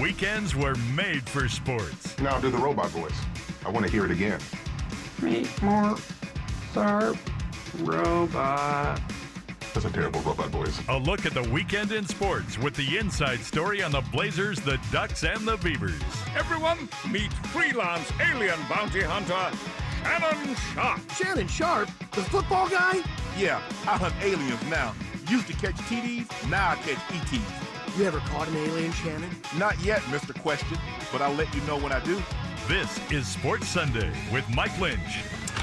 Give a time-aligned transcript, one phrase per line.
[0.00, 2.18] Weekends were made for sports.
[2.18, 3.18] Now do the robot voice.
[3.64, 4.38] I want to hear it again.
[5.22, 5.96] Meet more
[6.74, 7.16] sharp
[7.78, 9.00] robot.
[9.72, 10.78] That's a terrible robot voice.
[10.88, 14.78] A look at the weekend in sports with the inside story on the Blazers, the
[14.92, 16.00] Ducks, and the Beavers.
[16.36, 19.56] Everyone, meet freelance alien bounty hunter
[20.02, 21.10] Shannon Sharpe.
[21.12, 21.88] Shannon Sharpe?
[22.12, 23.02] The football guy?
[23.38, 24.94] Yeah, I hunt aliens now.
[25.28, 27.75] Used to catch TDs, now I catch ETs.
[27.96, 29.30] You ever caught an alien, Shannon?
[29.56, 30.38] Not yet, Mr.
[30.42, 30.76] Question,
[31.10, 32.22] but I'll let you know when I do.
[32.68, 35.00] This is Sports Sunday with Mike Lynch.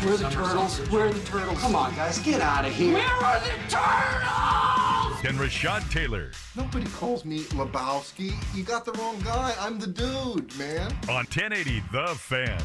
[0.02, 0.80] Where are the turtles?
[0.90, 1.60] Where are the turtles?
[1.60, 2.96] Come on, guys, get out of here.
[2.96, 5.26] Where are the turtles?
[5.26, 8.34] And Rashad Taylor Nobody calls me Lebowski.
[8.56, 9.54] You got the wrong guy.
[9.60, 10.92] I'm the dude, man.
[11.08, 12.64] on 1080 The Fan.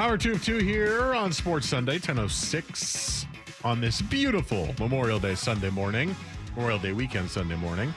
[0.00, 3.18] Hour two of two here on Sports Sunday, 1006
[3.64, 6.14] on this beautiful Memorial Day Sunday morning,
[6.54, 7.88] Memorial Day weekend Sunday morning.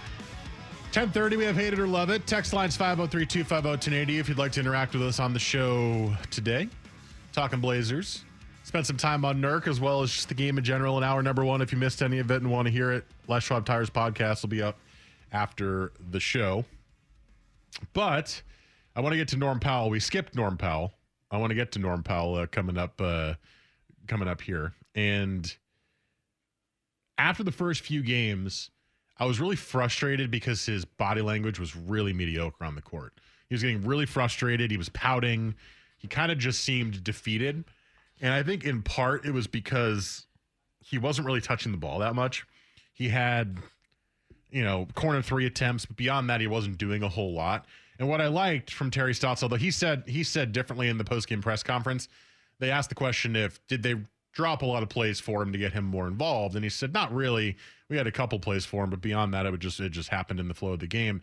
[0.94, 2.28] 1030, we have Hate It or Love It.
[2.28, 6.68] Text lines 503-250-1080 if you'd like to interact with us on the show today.
[7.32, 8.26] Talking Blazers.
[8.64, 11.24] Spent some time on Nurk as well as just the game in general in hour
[11.24, 11.62] number one.
[11.62, 14.42] If you missed any of it and want to hear it, Les Schwab Tires podcast
[14.42, 14.78] will be up
[15.32, 16.66] after the show.
[17.94, 18.42] But
[18.96, 19.90] I want to get to Norm Powell.
[19.90, 20.94] We skipped Norm Powell.
[21.32, 23.36] I want to get to Norm Powell uh, coming up uh,
[24.08, 24.74] coming up here.
[24.96, 25.54] And
[27.18, 28.72] after the first few games,
[29.18, 33.14] I was really frustrated because his body language was really mediocre on the court.
[33.48, 34.72] He was getting really frustrated.
[34.72, 35.56] He was pouting.
[35.98, 37.64] He kind of just seemed defeated.
[38.22, 40.26] And I think in part it was because
[40.80, 42.46] he wasn't really touching the ball that much.
[42.94, 43.58] He had,
[44.50, 47.66] you know, corner three attempts, but beyond that, he wasn't doing a whole lot.
[48.00, 51.04] And what I liked from Terry Stotts, although he said he said differently in the
[51.04, 52.08] postgame press conference,
[52.58, 53.96] they asked the question if did they
[54.32, 56.94] drop a lot of plays for him to get him more involved, and he said
[56.94, 57.58] not really.
[57.90, 60.10] We had a couple plays for him, but beyond that, it would just it just
[60.10, 61.22] happened in the flow of the game.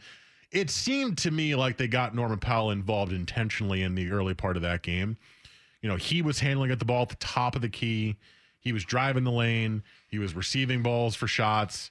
[0.50, 4.56] It seemed to me like they got Norman Powell involved intentionally in the early part
[4.56, 5.16] of that game.
[5.82, 8.16] You know, he was handling at the ball at the top of the key.
[8.60, 9.82] He was driving the lane.
[10.08, 11.90] He was receiving balls for shots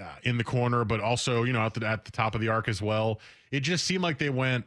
[0.00, 2.48] uh, in the corner, but also you know at the at the top of the
[2.48, 3.20] arc as well.
[3.50, 4.64] It just seemed like they went.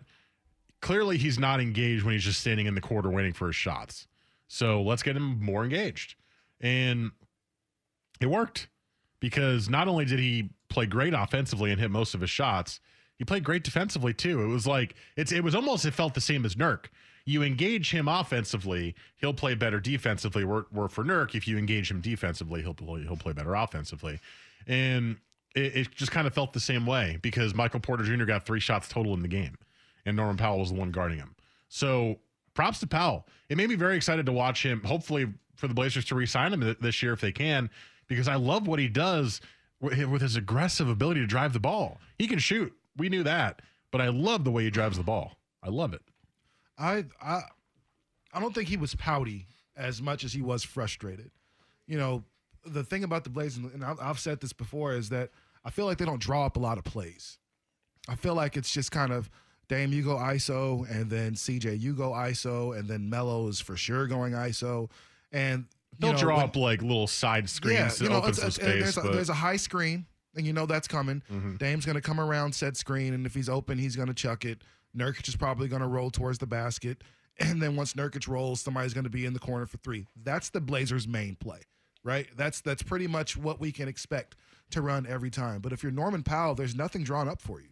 [0.79, 4.07] Clearly, he's not engaged when he's just standing in the quarter waiting for his shots.
[4.47, 6.15] So let's get him more engaged,
[6.61, 7.11] and
[8.21, 8.69] it worked
[9.19, 12.79] because not only did he play great offensively and hit most of his shots,
[13.17, 14.41] he played great defensively too.
[14.41, 16.85] It was like it's it was almost it felt the same as Nurk.
[17.25, 20.45] You engage him offensively, he'll play better defensively.
[20.45, 24.21] Where, where for Nurk, if you engage him defensively, he'll play, he'll play better offensively.
[24.65, 25.17] And
[25.53, 28.23] it, it just kind of felt the same way because Michael Porter Jr.
[28.23, 29.57] got three shots total in the game,
[30.05, 31.35] and Norman Powell was the one guarding him.
[31.67, 32.19] So
[32.57, 33.27] props to Powell.
[33.49, 34.81] It made me very excited to watch him.
[34.83, 37.69] Hopefully for the Blazers to re-sign him th- this year if they can,
[38.07, 39.41] because I love what he does
[39.79, 41.99] with his aggressive ability to drive the ball.
[42.17, 42.73] He can shoot.
[42.97, 45.37] We knew that, but I love the way he drives the ball.
[45.61, 46.01] I love it.
[46.79, 47.41] I I
[48.33, 51.29] I don't think he was pouty as much as he was frustrated.
[51.85, 52.23] You know,
[52.65, 55.29] the thing about the Blazers, and I've said this before, is that
[55.63, 57.37] I feel like they don't draw up a lot of plays.
[58.09, 59.29] I feel like it's just kind of
[59.69, 63.75] Dame, you go ISO, and then CJ, you go ISO, and then Melo is for
[63.75, 64.89] sure going ISO,
[65.31, 68.47] and you They'll know, draw when- up like little side screens to open it's- some
[68.47, 68.95] it's- space.
[68.95, 70.05] There's a, there's a high screen,
[70.35, 71.21] and you know that's coming.
[71.31, 71.57] Mhm.
[71.57, 74.45] Dame's going to come around said screen, and if he's open, he's going to chuck
[74.45, 74.63] it.
[74.95, 77.03] Nurkic is probably going to roll towards the basket,
[77.39, 80.07] and then once Nurkic rolls, somebody's going to be in the corner for three.
[80.23, 81.59] That's the Blazers' main play,
[82.03, 82.27] right?
[82.37, 84.35] That's that's pretty much what we can expect
[84.71, 85.59] to run every time.
[85.61, 87.69] But if you're Norman Powell, there's nothing drawn up for you.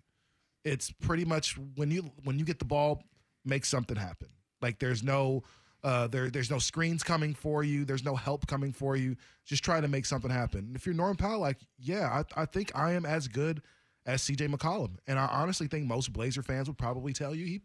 [0.66, 3.04] It's pretty much when you when you get the ball,
[3.46, 4.28] make something happen.
[4.62, 5.44] Like there's no
[5.84, 7.86] uh, there there's no screens coming for you.
[7.86, 9.16] There's no help coming for you.
[9.46, 10.62] Just try to make something happen.
[10.62, 13.62] And if you're Norm Powell, like yeah, I, I think I am as good
[14.08, 17.62] as CJ McCollum, and I honestly think most Blazer fans would probably tell you he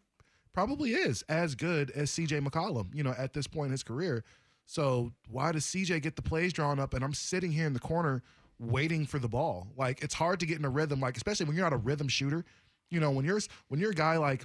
[0.52, 2.94] probably is as good as CJ McCollum.
[2.94, 4.22] You know, at this point in his career.
[4.66, 7.80] So why does CJ get the plays drawn up and I'm sitting here in the
[7.80, 8.22] corner
[8.60, 9.66] waiting for the ball?
[9.76, 12.06] Like it's hard to get in a rhythm, like especially when you're not a rhythm
[12.06, 12.44] shooter.
[12.90, 14.44] You know, when you're when you're a guy like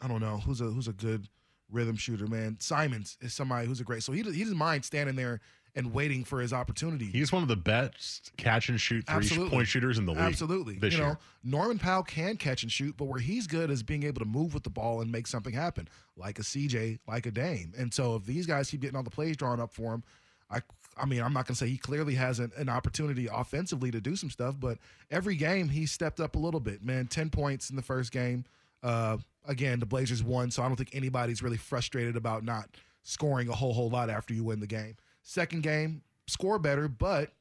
[0.00, 1.28] I don't know who's a who's a good
[1.70, 2.56] rhythm shooter, man.
[2.60, 4.02] Simons is somebody who's a great.
[4.02, 5.40] So he he doesn't mind standing there
[5.74, 7.06] and waiting for his opportunity.
[7.06, 9.50] He's one of the best catch and shoot three Absolutely.
[9.50, 10.20] point shooters in the league.
[10.20, 10.74] Absolutely.
[10.74, 11.16] This you know.
[11.44, 14.54] Norman Powell can catch and shoot, but where he's good is being able to move
[14.54, 17.72] with the ball and make something happen, like a CJ, like a Dame.
[17.78, 20.02] And so if these guys keep getting all the plays drawn up for him,
[20.50, 20.60] I
[21.00, 24.00] I mean, I'm not going to say he clearly has an, an opportunity offensively to
[24.00, 24.78] do some stuff, but
[25.10, 26.82] every game he stepped up a little bit.
[26.82, 28.44] Man, 10 points in the first game.
[28.82, 32.68] Uh, again, the Blazers won, so I don't think anybody's really frustrated about not
[33.02, 34.96] scoring a whole whole lot after you win the game.
[35.22, 37.32] Second game, score better, but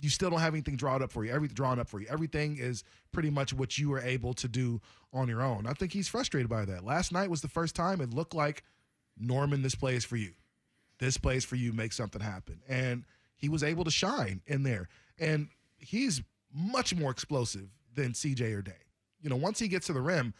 [0.00, 1.32] you still don't have anything drawn up for you.
[1.32, 2.06] Everything drawn up for you.
[2.08, 4.80] Everything is pretty much what you were able to do
[5.12, 5.66] on your own.
[5.66, 6.84] I think he's frustrated by that.
[6.84, 8.64] Last night was the first time it looked like
[9.18, 10.32] Norman, this play is for you.
[10.98, 11.72] This place for you.
[11.72, 12.60] Make something happen.
[12.68, 13.04] And
[13.36, 14.88] he was able to shine in there.
[15.18, 15.48] And
[15.78, 18.74] he's much more explosive than CJ or Dame.
[19.20, 20.34] You know, once he gets to the rim,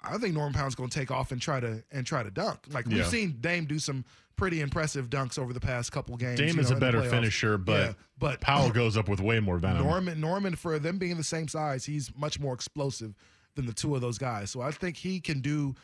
[0.00, 2.60] I think Norman Powell's going to take off and try to and try to dunk.
[2.70, 3.04] Like we've Yeah.
[3.04, 4.04] seen Dame do some
[4.36, 6.38] pretty impressive dunks over the past couple games.
[6.38, 9.58] Dame you is a better finisher, but, Yeah, but Powell goes up with way more
[9.58, 9.82] venom.
[9.84, 13.16] Norman, Norman, for them being the same size, he's much more explosive
[13.56, 14.50] than the two of those guys.
[14.52, 15.74] So I think he can do.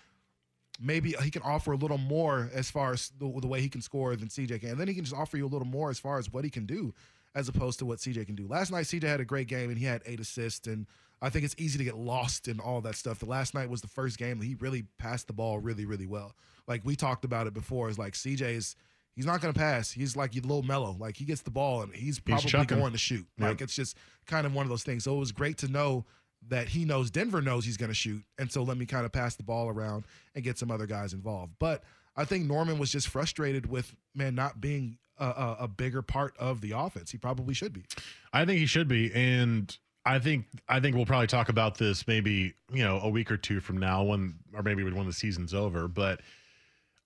[0.80, 3.80] Maybe he can offer a little more as far as the, the way he can
[3.80, 4.70] score than CJ can.
[4.70, 6.50] And then he can just offer you a little more as far as what he
[6.50, 6.92] can do,
[7.34, 8.46] as opposed to what CJ can do.
[8.48, 10.66] Last night, CJ had a great game and he had eight assists.
[10.66, 10.86] And
[11.22, 13.20] I think it's easy to get lost in all that stuff.
[13.20, 16.06] The last night was the first game that he really passed the ball really, really
[16.06, 16.34] well.
[16.66, 18.76] Like we talked about it before, is like CJ is
[19.14, 19.90] he's not going to pass.
[19.90, 20.96] He's like a little Melo.
[20.98, 22.78] Like he gets the ball and he's probably chucking.
[22.78, 23.26] going to shoot.
[23.38, 23.48] Yep.
[23.48, 25.04] Like it's just kind of one of those things.
[25.04, 26.04] So it was great to know
[26.48, 29.12] that he knows Denver knows he's going to shoot, and so let me kind of
[29.12, 30.04] pass the ball around
[30.34, 31.52] and get some other guys involved.
[31.58, 31.82] But
[32.16, 36.34] I think Norman was just frustrated with man not being a, a, a bigger part
[36.38, 37.10] of the offense.
[37.10, 37.84] He probably should be.
[38.32, 42.06] I think he should be, and I think I think we'll probably talk about this
[42.06, 45.54] maybe you know a week or two from now when or maybe when the season's
[45.54, 45.88] over.
[45.88, 46.20] But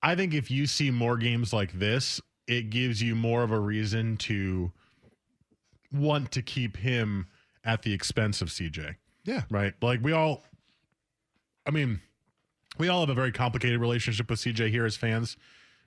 [0.02, 3.58] I think if you see more games like this, it gives you more of a
[3.58, 4.72] reason to
[5.92, 7.26] want to keep him
[7.64, 8.96] at the expense of CJ.
[9.28, 9.42] Yeah.
[9.50, 9.74] Right.
[9.82, 10.42] Like we all,
[11.66, 12.00] I mean,
[12.78, 15.36] we all have a very complicated relationship with CJ here as fans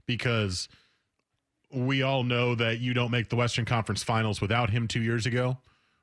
[0.05, 0.69] because
[1.73, 5.25] we all know that you don't make the Western Conference Finals without him two years
[5.25, 5.57] ago,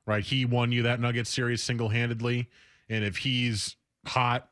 [0.04, 0.24] right?
[0.24, 2.48] He won you that Nugget series single handedly.
[2.88, 4.48] And if he's hot,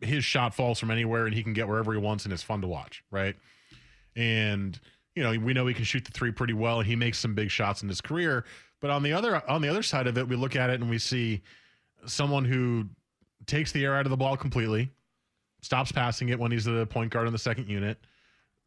[0.00, 2.60] his shot falls from anywhere and he can get wherever he wants and it's fun
[2.60, 3.34] to watch, right?
[4.14, 4.78] And
[5.16, 7.34] you know, we know he can shoot the three pretty well and he makes some
[7.34, 8.44] big shots in his career.
[8.80, 10.88] But on the other on the other side of it, we look at it and
[10.88, 11.42] we see
[12.06, 12.86] someone who
[13.46, 14.90] takes the air out of the ball completely,
[15.60, 17.98] stops passing it when he's the point guard on the second unit.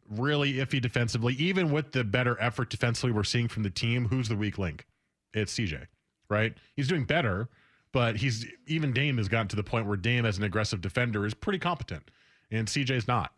[0.09, 4.05] Really iffy defensively, even with the better effort defensively we're seeing from the team.
[4.05, 4.85] Who's the weak link?
[5.33, 5.87] It's CJ,
[6.29, 6.53] right?
[6.75, 7.47] He's doing better,
[7.93, 11.25] but he's even Dame has gotten to the point where Dame, as an aggressive defender,
[11.25, 12.11] is pretty competent,
[12.51, 13.31] and CJ's not.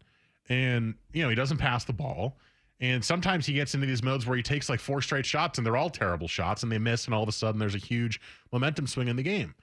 [0.50, 2.36] And you know he doesn't pass the ball,
[2.80, 5.66] and sometimes he gets into these modes where he takes like four straight shots, and
[5.66, 8.20] they're all terrible shots, and they miss, and all of a sudden there's a huge
[8.52, 9.54] momentum swing in the game.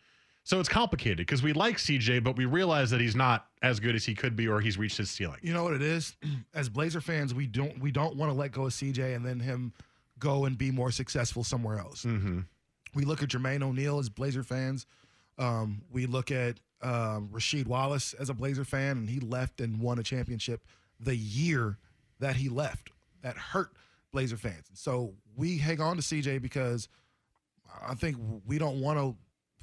[0.45, 3.95] So it's complicated because we like CJ, but we realize that he's not as good
[3.95, 5.39] as he could be, or he's reached his ceiling.
[5.41, 6.17] You know what it is?
[6.55, 9.39] As Blazer fans, we don't we don't want to let go of CJ and then
[9.39, 9.73] him
[10.19, 12.05] go and be more successful somewhere else.
[12.05, 12.41] Mm-hmm.
[12.95, 14.87] We look at Jermaine O'Neal as Blazer fans.
[15.39, 19.81] Um, we look at um, Rasheed Wallace as a Blazer fan, and he left and
[19.81, 20.67] won a championship
[21.01, 21.79] the year
[22.21, 22.91] that he left.
[23.23, 23.71] That hurt
[24.13, 24.67] Blazer fans.
[24.75, 26.89] So we hang on to CJ because
[27.87, 28.17] I think
[28.47, 29.17] we don't want to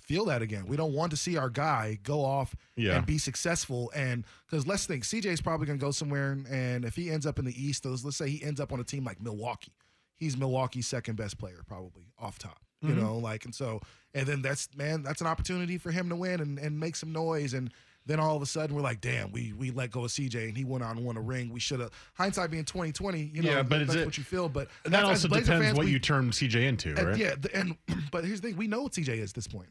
[0.09, 0.65] feel that again.
[0.65, 2.95] We don't want to see our guy go off Yeah.
[2.97, 3.91] and be successful.
[3.95, 7.27] And because let's think, CJ is probably going to go somewhere, and if he ends
[7.27, 9.71] up in the East, those let's say he ends up on a team like Milwaukee,
[10.17, 12.59] he's Milwaukee's second best player probably off top.
[12.81, 12.97] You Mhm.
[13.01, 13.81] know, like and so,
[14.15, 17.11] and then that's man, that's an opportunity for him to win and, and make some
[17.11, 17.53] noise.
[17.53, 17.71] And
[18.05, 20.57] then all of a sudden, we're like, damn, we we let go of CJ and
[20.57, 21.49] he went out and won a ring.
[21.51, 23.29] We should have hindsight being twenty twenty.
[23.33, 24.47] You know, Yeah, but that's what you feel.
[24.49, 27.17] But that also depends fans, what we- you turn CJ into, and right?
[27.17, 27.75] yeah, the, and
[28.11, 29.69] but here's the thing: we know what CJ is at this point.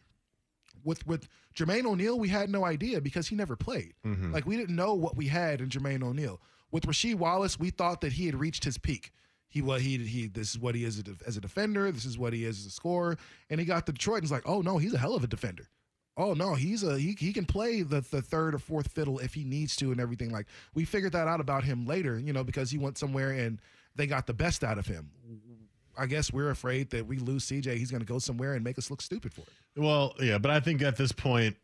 [0.85, 3.95] With with Jermaine O'Neal, we had no idea because he never played.
[4.05, 4.33] Mhm.
[4.33, 6.41] Like we didn't know what we had in Jermaine O'Neal.
[6.71, 9.13] With Rasheed Wallace, we thought that he had reached his peak.
[9.49, 10.27] He what he he.
[10.27, 11.91] This is what he is as a as a defender.
[11.91, 13.17] This is what he is as a scorer.
[13.49, 15.27] And he got to Detroit and was like, oh no, he's a hell of a
[15.27, 15.69] defender.
[16.17, 19.35] Oh no, he's a he he can play the the third or fourth fiddle if
[19.35, 20.31] he needs to and everything.
[20.31, 23.61] Like we figured that out about him later, you know, because he went somewhere and
[23.95, 25.11] they got the best out of him.
[25.99, 28.79] I guess we're afraid that we lose CJ, he's going to go somewhere and make
[28.79, 29.49] us look stupid for it.
[29.77, 31.57] Well, yeah, but I think at this point,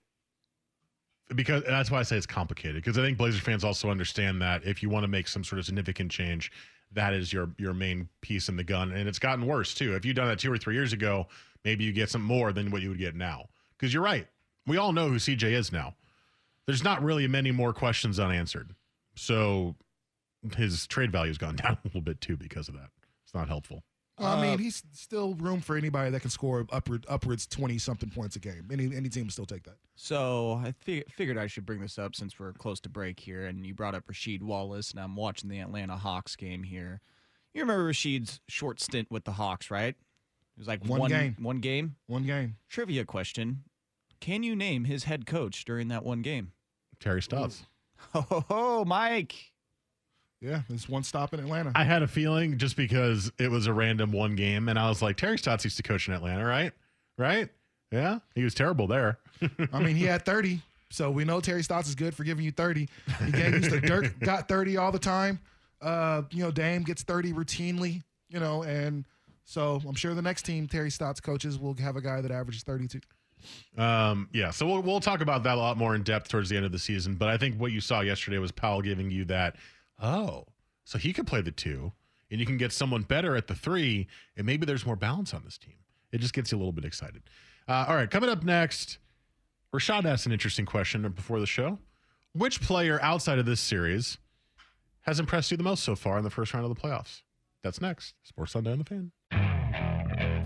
[1.35, 2.76] because that's why I say it's complicated.
[2.76, 5.59] Because I think Blazer fans also understand that if you want to make some sort
[5.59, 6.53] of significant change,
[6.93, 9.95] that is your your main piece in the gun, and it's gotten worse too.
[9.95, 11.26] If you'd done that two or three years ago,
[11.64, 13.47] maybe you get some more than what you would get now.
[13.76, 14.26] Because you're right,
[14.67, 15.95] we all know who CJ is now.
[16.67, 18.75] There's not really many more questions unanswered,
[19.17, 19.75] so
[20.57, 22.91] his trade value's gone down a little bit too because of that.
[23.25, 23.83] It's not helpful.
[24.18, 27.78] Well, I uh, mean, he's still room for anybody that can score upward upwards twenty
[27.78, 28.68] something points a game.
[28.71, 29.76] Any any team will still take that.
[29.97, 33.47] So I fi- figured I should bring this up since we're close to break here,
[33.47, 37.00] and you brought up Rasheed Wallace, and I'm watching the Atlanta Hawks game here.
[37.54, 39.97] You remember Rasheed's short stint with the Hawks, right?
[39.97, 41.37] It was like One one, game.
[41.40, 41.97] One game.
[42.06, 42.56] One game.
[42.68, 43.64] Trivia question:
[44.21, 46.52] Can you name his head coach during that one game?
[47.00, 47.64] Terry Stotts.
[48.12, 49.53] Ho oh, ho ho, Mike.
[50.44, 51.72] Yeah, there's one stop in Atlanta.
[51.74, 55.00] I had a feeling just because it was a random one game, and I was
[55.00, 56.72] like, Terry Stotts used to coach in Atlanta, right?
[57.16, 57.48] Right?
[57.90, 59.18] Yeah, he was terrible there.
[59.72, 60.60] I mean, he had 30.
[60.90, 62.88] So we know Terry Stotts is good for giving you 30.
[63.24, 65.40] He gave used to Dirk got 30 all the time.
[65.80, 69.06] Uh, you know, Dame gets 30 routinely, you know, and
[69.44, 72.62] so I'm sure the next team Terry Stotts coaches will have a guy that averages
[72.64, 73.00] 32.
[73.76, 76.56] Um, yeah, so we'll, we'll talk about that a lot more in depth towards the
[76.56, 77.14] end of the season.
[77.14, 79.56] But I think what you saw yesterday was Powell giving you that,
[80.00, 80.46] oh,
[80.84, 81.92] so he could play the two,
[82.30, 85.42] and you can get someone better at the three, and maybe there's more balance on
[85.44, 85.74] this team.
[86.12, 87.22] It just gets you a little bit excited.
[87.66, 88.98] Uh, all right, coming up next,
[89.74, 91.78] Rashad asked an interesting question before the show.
[92.32, 94.18] Which player outside of this series
[95.02, 97.22] has impressed you the most so far in the first round of the playoffs?
[97.62, 98.14] That's next.
[98.22, 99.12] Sports Sunday on the Fan.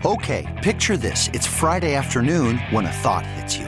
[0.05, 1.29] Okay, picture this.
[1.33, 3.67] It's Friday afternoon when a thought hits you.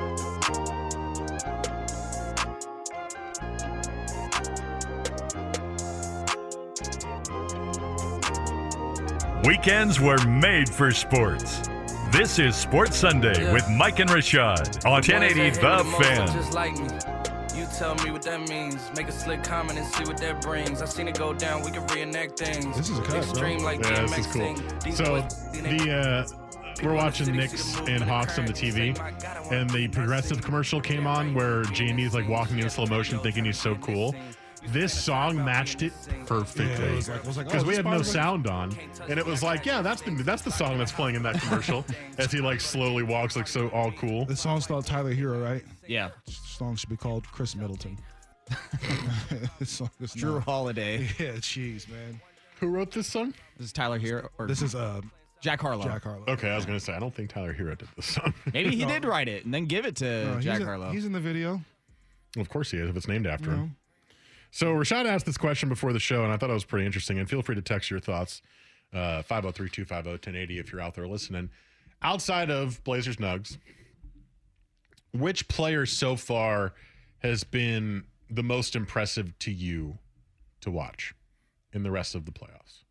[9.43, 11.61] Weekends were made for sports.
[12.11, 13.53] This is Sports Sunday Yeah.
[13.53, 16.27] with Mike and Rashad on 1080 The Fan.
[16.27, 16.87] Just like me.
[17.59, 18.77] You tell me what that means.
[18.95, 20.81] Make a slick comment and see what that brings.
[20.81, 21.63] I seen it go down.
[21.63, 22.77] We can reenact things.
[22.77, 23.19] This is a cut, bro.
[23.19, 24.55] Extreme like Yeah, this is cool.
[24.55, 24.91] sing.
[24.93, 28.97] So the uh, we're watching Knicks and Hawks on the TV,
[29.51, 33.59] and the progressive commercial came on where Jamie's like walking in slow motion, thinking he's
[33.59, 34.15] so cool.
[34.67, 35.91] This song matched it
[36.27, 38.09] perfectly it was like- like, oh, because we this had no part of it?
[38.11, 38.77] sound on,
[39.09, 41.83] and it was like, yeah, that's the that's the song that's playing in that commercial
[42.19, 44.25] as he like slowly walks, like so all cool.
[44.25, 45.63] The song's called Tyler Herro, right?
[45.87, 46.11] Yeah.
[46.25, 47.97] This song should be called Khris Middleton.
[49.59, 50.43] this song is Jrue not.
[50.43, 51.07] Holiday.
[51.19, 52.19] Yeah, jeez, man.
[52.59, 53.33] Who wrote this song?
[53.57, 55.01] This is Tyler here, or This is uh
[55.41, 55.83] Jack Harlow.
[55.83, 56.23] Jack Harlow.
[56.27, 58.33] Okay, I was gonna say I don't think Tyler Herro did this song.
[58.53, 58.89] Maybe he No.
[58.89, 60.91] did write it and then give it to No, he's Jack in- Harlow.
[60.91, 61.61] He's in the video.
[62.37, 63.75] of course he is if it's named after You him.
[64.51, 67.17] So Rashad asked this question before the show, and I thought it was pretty interesting.
[67.17, 68.41] And feel free to text your thoughts,
[68.93, 71.49] uh, 503-250-1080 if you're out there listening.
[72.01, 73.57] Outside of Blazers Nugs,
[75.13, 76.73] which player so far
[77.19, 79.97] has been the most impressive to you
[80.61, 81.13] to watch
[81.71, 82.83] in the rest of the playoffs?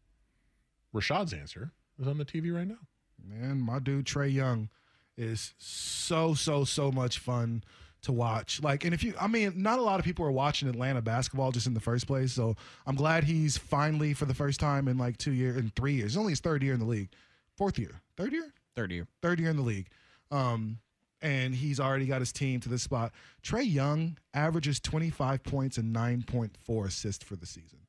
[0.94, 2.78] Rashad's answer is on the TV right now.
[3.22, 4.70] Man, my dude Trae Young
[5.16, 7.62] is so so so much fun
[8.02, 8.62] to watch.
[8.62, 11.52] Like, and if you, I mean, not a lot of people are watching Atlanta basketball
[11.52, 12.32] just in the first place.
[12.32, 15.94] So I'm glad he's finally, for the first time in like two years, in three
[15.94, 17.10] years, it's only his third year in the league,
[17.56, 19.06] fourth year, third year, Third year.
[19.20, 19.88] third year in the league.
[20.30, 20.78] Um,
[21.22, 23.12] and he's already got his team to this spot.
[23.42, 27.80] Trae Young averages 25 points and 9.4 assists for the season.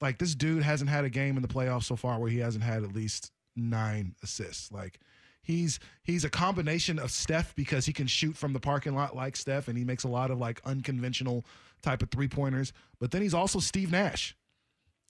[0.00, 2.64] Like this dude hasn't had a game in the playoffs so far where he hasn't
[2.64, 4.70] had at least nine assists.
[4.72, 4.98] Like
[5.42, 9.36] he's he's a combination of Steph because he can shoot from the parking lot like
[9.36, 11.44] Steph and he makes a lot of like unconventional
[11.82, 12.72] type of three pointers.
[13.00, 14.36] But then he's also Steve Nash.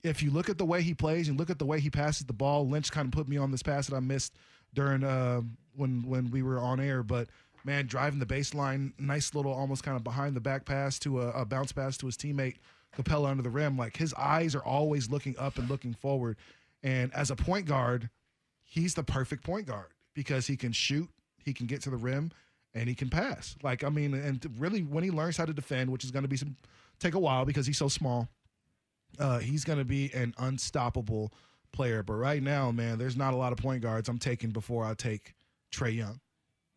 [0.03, 2.27] If you look at the way he plays and look at the way he passes
[2.27, 4.35] the ball, Lynch kind of put me on this pass that I missed
[4.75, 5.43] during uh,
[5.77, 7.03] when when we were on air.
[7.03, 7.29] But
[7.65, 11.29] man, driving the baseline, nice little almost kind of behind the back pass to a,
[11.31, 12.57] a bounce pass to his teammate
[12.97, 13.77] Capela under the rim.
[13.77, 16.37] Like his eyes are always looking up and looking forward.
[16.83, 18.11] And as a point guard,
[18.65, 21.09] he's the perfect point guard because he can shoot,
[21.45, 22.31] he can get to the rim,
[22.75, 23.57] and he can pass.
[23.63, 26.29] Like I mean, and really when he learns how to defend, which is going to
[26.29, 26.57] be some
[26.99, 28.29] take a while because he's so small,
[29.19, 31.33] uh, he's going to be an unstoppable
[31.73, 32.03] player.
[32.03, 34.95] But right now, man, there's not a lot of point guards I'm taking before I
[34.95, 35.35] take
[35.75, 36.21] Trae Young.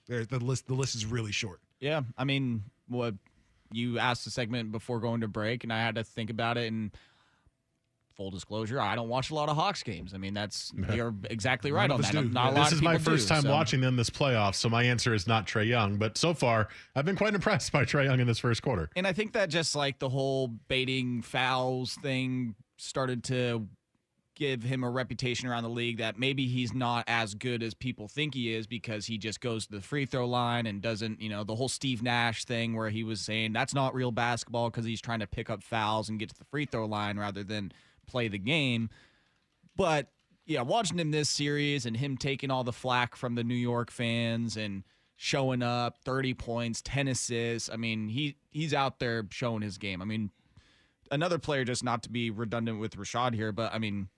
[0.08, 1.60] The list the list is really short.
[1.80, 3.16] Yeah, I mean, what
[3.72, 6.72] you asked the segment before going to break, and I had to think about it.
[6.72, 6.92] And
[8.16, 10.14] full disclosure, I don't watch a lot of Hawks games.
[10.14, 12.12] I mean, that's you're exactly right on that.
[12.12, 12.24] do.
[12.24, 14.84] Not a this is my first do, time so- watching them this playoff, so my
[14.84, 15.98] answer is not Trae Young.
[15.98, 18.90] But so far, I've been quite impressed by Trae Young in this first quarter.
[18.96, 23.68] And I think that just like the whole baiting fouls thing started to
[24.36, 28.08] give him a reputation around the league that maybe he's not as good as people
[28.08, 31.30] think he is because he just goes to the free throw line and doesn't, you
[31.30, 34.86] know, the whole Steve Nash thing where he was saying that's not real basketball because
[34.86, 37.72] he's trying to pick up fouls and get to the free throw line rather than
[38.06, 38.90] play the game.
[39.76, 40.08] But
[40.46, 43.92] yeah, watching him this series and him taking all the flack from the New York
[43.92, 44.84] fans and
[45.16, 47.70] showing up, 30 points, 10 assists.
[47.72, 50.02] I mean, he he's out there showing his game.
[50.02, 50.32] I mean,
[51.12, 54.10] another player just not to be redundant with Rashad here, but I mean,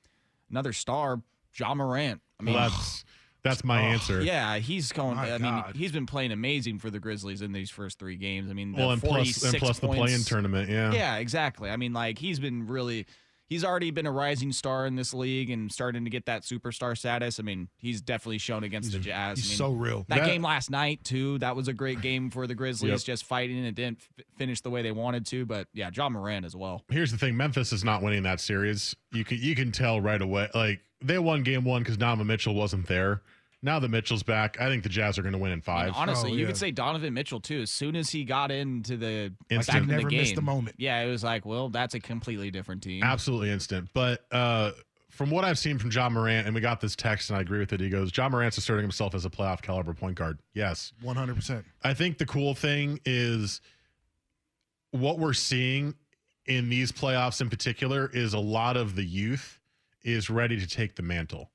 [0.49, 1.21] another star,
[1.55, 2.21] Ja Morant.
[2.39, 3.05] I mean, Well, that's
[3.43, 4.21] that's my oh, answer.
[4.21, 5.15] yeah, he's going.
[5.15, 8.49] My I mean, he's been playing amazing for the Grizzlies in these first three games.
[8.49, 10.91] I mean, the Well, and plus, 46 and plus the play-in tournament, yeah.
[10.91, 11.69] Yeah, exactly.
[11.69, 13.05] I mean, like he's been really.
[13.47, 16.97] He's already been a rising star in this league and starting to get that superstar
[16.97, 17.39] status.
[17.39, 19.37] I mean, he's definitely shown against the Jazz.
[19.39, 20.05] he's I mean, so real.
[20.09, 21.37] That, That- game last night too.
[21.39, 22.99] That was a great game for the Grizzlies, Yep.
[23.01, 23.63] just fighting.
[23.63, 26.83] It didn't f- finish the way they wanted to, but yeah, Ja Morant as well.
[26.89, 28.95] Here's the thing: Memphis is not winning that series.
[29.13, 30.49] You can you can tell right away.
[30.53, 33.21] Like they won game one because Donovan Mitchell wasn't there.
[33.63, 35.85] Now that Mitchell's back, I think the Jazz are going to win in I five.
[35.87, 36.45] mean, honestly, Oh, you yeah.
[36.47, 37.61] could say Donovan Mitchell too.
[37.61, 39.77] As soon as he got into the back Instant.
[39.83, 40.75] in the Never game, missed a moment.
[40.77, 43.01] Yeah, it was like, well, that's a completely different team.
[43.03, 43.89] Absolutely instant.
[43.95, 44.71] But uh,
[45.09, 47.57] from what I've seen from Ja Morant, and we got this text, and I agree
[47.57, 47.79] with it.
[47.79, 50.39] He goes, Ja Morant's asserting himself as a playoff caliber point guard.
[50.53, 50.93] Yes.
[51.03, 51.63] 100%.
[51.83, 53.59] I think the cool thing is
[54.91, 55.95] what we're seeing
[56.45, 59.59] in these playoffs in particular is a lot of the youth
[60.03, 61.49] is ready to take the mantle.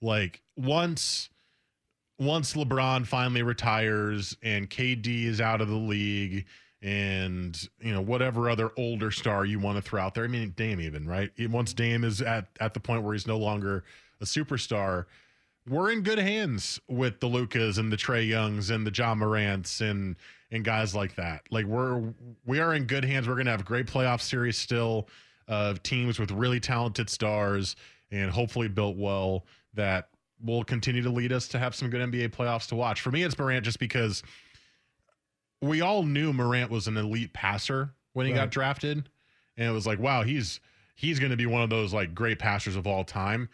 [0.00, 1.30] Like once
[2.18, 6.46] once LeBron finally retires and KD is out of the league
[6.80, 10.24] and you know whatever other older star you want to throw out there.
[10.24, 11.30] I mean Dame even, right?
[11.48, 13.84] Once Dame is at at the point where he's no longer
[14.20, 15.06] a superstar,
[15.68, 19.80] we're in good hands with the Lukas and the Trae Youngs and the Ja Morants
[19.80, 20.16] and
[20.50, 21.42] and guys like that.
[21.50, 22.14] Like we're
[22.46, 23.28] we are in good hands.
[23.28, 25.08] We're gonna have a great playoff series still
[25.48, 27.74] of teams with really talented stars
[28.10, 29.44] and hopefully built well
[29.78, 30.10] that
[30.44, 33.00] will continue to lead us to have some good NBA playoffs to watch.
[33.00, 34.22] For me, it's Morant just because
[35.62, 39.08] we all knew Morant was an elite passer when he got drafted.
[39.56, 40.60] And it was like, wow, he's
[40.94, 43.48] he's going to be one of those like great passers of all time.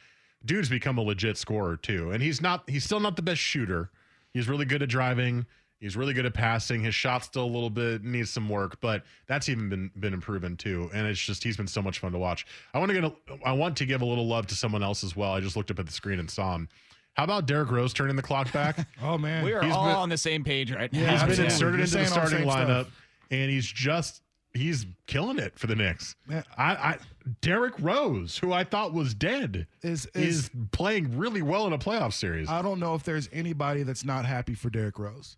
[0.44, 2.10] Dude's become a legit scorer too.
[2.10, 3.90] And he's not he's still not the best shooter.
[4.32, 5.46] He's really good at driving.
[5.84, 6.82] He's really good at passing.
[6.82, 10.56] His shot still a little bit needs some work, but that's even been been improving
[10.56, 10.88] too.
[10.94, 12.46] And it's just he's been so much fun to watch.
[12.72, 13.12] I want to get a,
[13.44, 15.32] I want to give a little love to someone else as well.
[15.32, 16.70] I just looked up at the screen and saw him.
[17.12, 18.78] How about Derrick Rose turning the clock back?
[19.02, 19.44] Oh, man.
[19.44, 21.00] we are He's all been- on the same page right now.
[21.00, 23.02] Yeah, he's been inserted You're into the saying the starting lineup, stuff.
[23.30, 24.22] and he's just
[24.54, 26.16] he's killing it for the Knicks.
[26.26, 26.44] Man.
[26.56, 26.98] I, I
[27.42, 31.78] Derrick Rose, who I thought was dead, Is, is is, playing really well in a
[31.78, 32.48] playoff series.
[32.48, 35.36] I don't know if there's anybody that's not happy for Derrick Rose.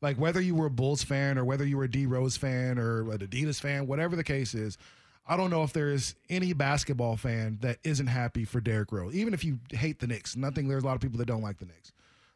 [0.00, 2.78] Like whether you were a Bulls fan or whether you were a D Rose fan
[2.78, 4.78] or an Adidas fan, whatever the case is,
[5.26, 9.14] I don't know if there's any basketball fan that isn't happy for Derrick Rose.
[9.14, 10.68] Even if you hate the Knicks, nothing.
[10.68, 11.92] There's a lot of people that don't like the Knicks,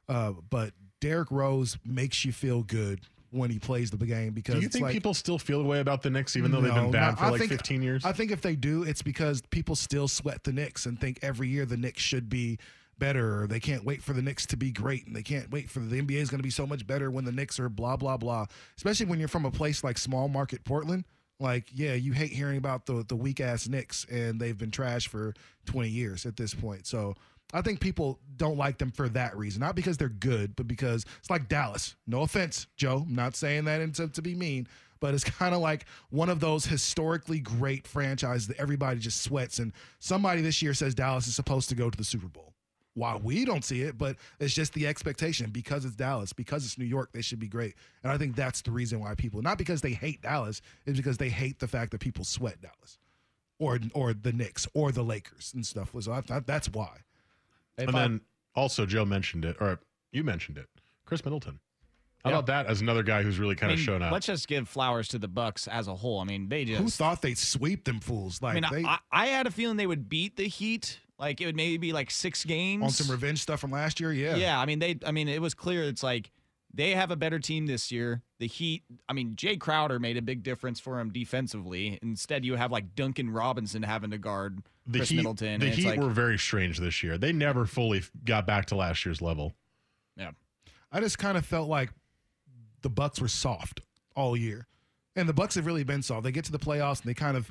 [0.08, 4.60] uh, but Derrick Rose makes you feel good when he plays the game because Do
[4.60, 6.90] you think like, people still feel the way about the Knicks, even though they've been
[6.90, 8.04] bad no, for I like think- 15 years?
[8.04, 11.48] I think if they do, it's because people still sweat the Knicks and think every
[11.48, 12.58] year the Knicks should be
[12.98, 13.42] better.
[13.42, 15.80] Or they can't wait for the Knicks to be great, and they can't wait for
[15.80, 18.16] the NBA is going to be so much better when the Knicks are blah blah
[18.16, 18.46] blah.
[18.76, 21.04] Especially when you're from a place like small market Portland.
[21.40, 25.08] Like, yeah, you hate hearing about the the weak ass Knicks, and they've been trash
[25.08, 25.34] for
[25.66, 26.86] 20 years at this point.
[26.86, 27.14] So.
[27.54, 31.04] I think people don't like them for that reason, not because they're good, but because
[31.18, 31.96] it's like Dallas.
[32.06, 33.04] No offense, Joe.
[33.06, 34.66] I'm not saying that in- to, to be mean,
[35.02, 39.58] but it's kind of like one of those historically great franchises that everybody just sweats.
[39.58, 42.54] And somebody this year says Dallas is supposed to go to the Super Bowl.
[42.94, 46.76] While we don't see it, but it's just the expectation because it's Dallas, because it's
[46.76, 47.74] New York, they should be great.
[48.02, 51.16] And I think that's the reason why people, not because they hate Dallas, is because
[51.16, 52.98] they hate the fact that people sweat Dallas
[53.58, 55.92] or or the Knicks or the Lakers and stuff.
[55.98, 56.98] So I, I, that's why.
[57.78, 58.20] If and I- then
[58.54, 60.66] also Joe mentioned it, or you mentioned it,
[61.06, 61.60] Khris Middleton.
[62.24, 64.12] How about that as another guy who's really kind I of mean, shown up?
[64.12, 66.20] Let's just give flowers to the Bucks as a whole.
[66.20, 68.40] I mean, they just Who thought they'd sweep them fools?
[68.40, 71.00] Like I mean, they I, I had a feeling they would beat the Heat.
[71.18, 74.12] Like it would maybe be like six games on some revenge stuff from last year.
[74.12, 74.98] Yeah, Yeah, I mean they.
[75.04, 75.84] I mean it was clear.
[75.84, 76.30] It's like
[76.74, 78.22] they have a better team this year.
[78.38, 78.82] The Heat.
[79.08, 81.98] I mean Jae Crowder made a big difference for him defensively.
[82.02, 85.60] Instead, you have like Duncan Robinson having to guard the Khris Heat, Middleton.
[85.60, 87.18] the Heat like, were very strange this year.
[87.18, 89.52] They never fully got back to last year's level.
[90.16, 90.30] yeah.
[90.90, 91.90] I just kind of felt like
[92.82, 93.80] the Bucks were soft
[94.14, 94.66] all year,
[95.16, 96.24] and the Bucks have really been soft.
[96.24, 97.50] They get to the playoffs and they kind of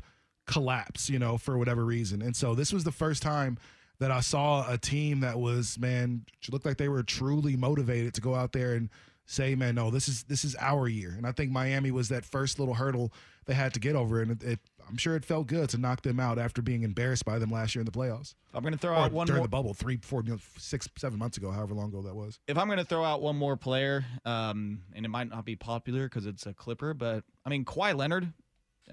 [0.52, 2.22] collapse, you know, for whatever reason.
[2.22, 3.58] And so this was the first time
[4.00, 8.22] that I saw a team that was man looked like they were truly motivated to
[8.22, 8.90] go out there and
[9.26, 11.14] say, man, no, this is this is our year.
[11.18, 13.14] And I think Miami was that first little hurdle
[13.46, 16.02] they had to get over, and it, it I'm sure it felt good to knock
[16.02, 18.36] them out after being embarrassed by them last year in the playoffs.
[18.54, 19.46] I'm going to throw Or out one during more.
[19.46, 22.40] the bubble, three, four, you know, six, seven months ago, however long ago that was.
[22.48, 25.56] if I'm going to throw out one more player, um, and it might not be
[25.56, 28.34] popular because it's a Clipper, but I mean Kawhi Leonard,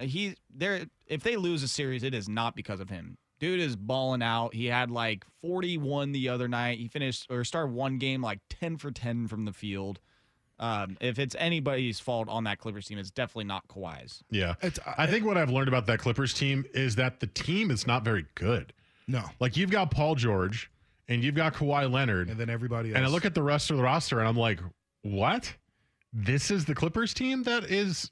[0.01, 0.87] he there.
[1.07, 3.17] If they lose a series, it is not because of him.
[3.41, 4.53] Dude is balling out.
[4.55, 6.79] He had like 41 the other night.
[6.79, 10.01] He finished or started one game like 10 for 10 from the field.
[10.61, 14.25] Um, if it's anybody's fault on that Clippers team, it's definitely not Kawhi's.
[14.29, 14.55] Yeah.
[14.61, 17.87] It's- I think what I've learned about that Clippers team is that the team is
[17.87, 18.73] not very good.
[19.07, 20.69] No, Like you've got Paul George
[21.07, 22.29] and you've got Kawhi Leonard.
[22.29, 22.97] and then everybody else.
[22.97, 24.59] And I look at the rest of the roster and I'm like,
[25.03, 25.55] what?
[26.13, 28.11] This is the Clippers team that is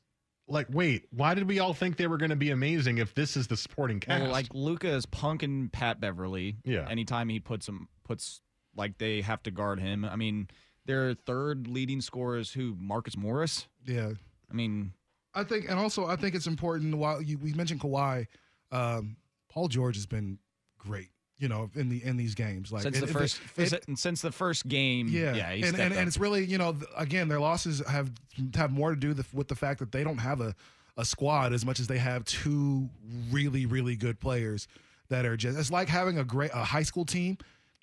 [0.48, 3.36] like, wait, why did we all think they were going to be amazing if this
[3.36, 4.22] is the supporting cast?
[4.22, 6.56] Well, like Luka is punking Pat Beverley.
[6.64, 6.86] Yeah.
[6.88, 8.40] Anytime he puts him puts
[8.76, 10.04] like they have to guard him.
[10.04, 10.48] I mean,
[10.84, 12.76] their third leading scorer is who?
[12.78, 13.66] Marcus Morris.
[13.84, 14.12] yeah.
[14.48, 14.92] I mean,
[15.34, 16.94] I think, and also I think it's important.
[16.96, 18.28] While you, we mentioned Kawhi,
[18.70, 19.16] um,
[19.48, 20.38] Paul George has been
[20.78, 21.08] great.
[21.38, 24.32] You know, in the in these games, like since the it- first it- since the
[24.32, 25.98] first game, yeah, yeah, and, and, up.
[25.98, 28.10] and it's really you know again their losses have
[28.54, 30.54] have more to do the, with the fact that they don't have a
[30.96, 32.88] a squad as much as they have two
[33.30, 34.66] really really good players
[35.10, 37.36] that are just it's like having a great a high school team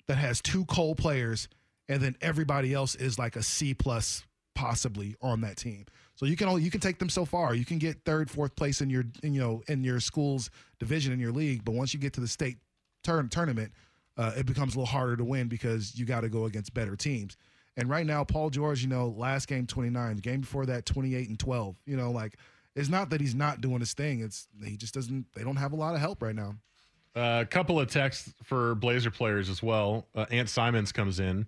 [0.08, 1.48] that has two coal players
[1.88, 5.84] and then everybody else is like a C plus possibly on that team.
[6.16, 7.54] So you can only you can take them so far.
[7.54, 11.12] You can get third, fourth place in your in, you know in your school's division
[11.12, 12.58] in your league, but once you get to the state
[13.04, 13.72] turn tournament,
[14.16, 16.96] uh, it becomes a little harder to win because you got to go against better
[16.96, 17.36] teams.
[17.76, 21.28] And right now, Paul George, you know, last game 29, the game before that 28
[21.28, 21.76] and 12.
[21.86, 22.36] You know, like
[22.76, 24.20] it's not that he's not doing his thing.
[24.20, 25.26] It's he just doesn't.
[25.34, 26.56] They don't have a lot of help right now.
[27.16, 30.06] Uh, a couple of texts for Blazer players as well.
[30.16, 31.46] Uh, Ant Simons comes in.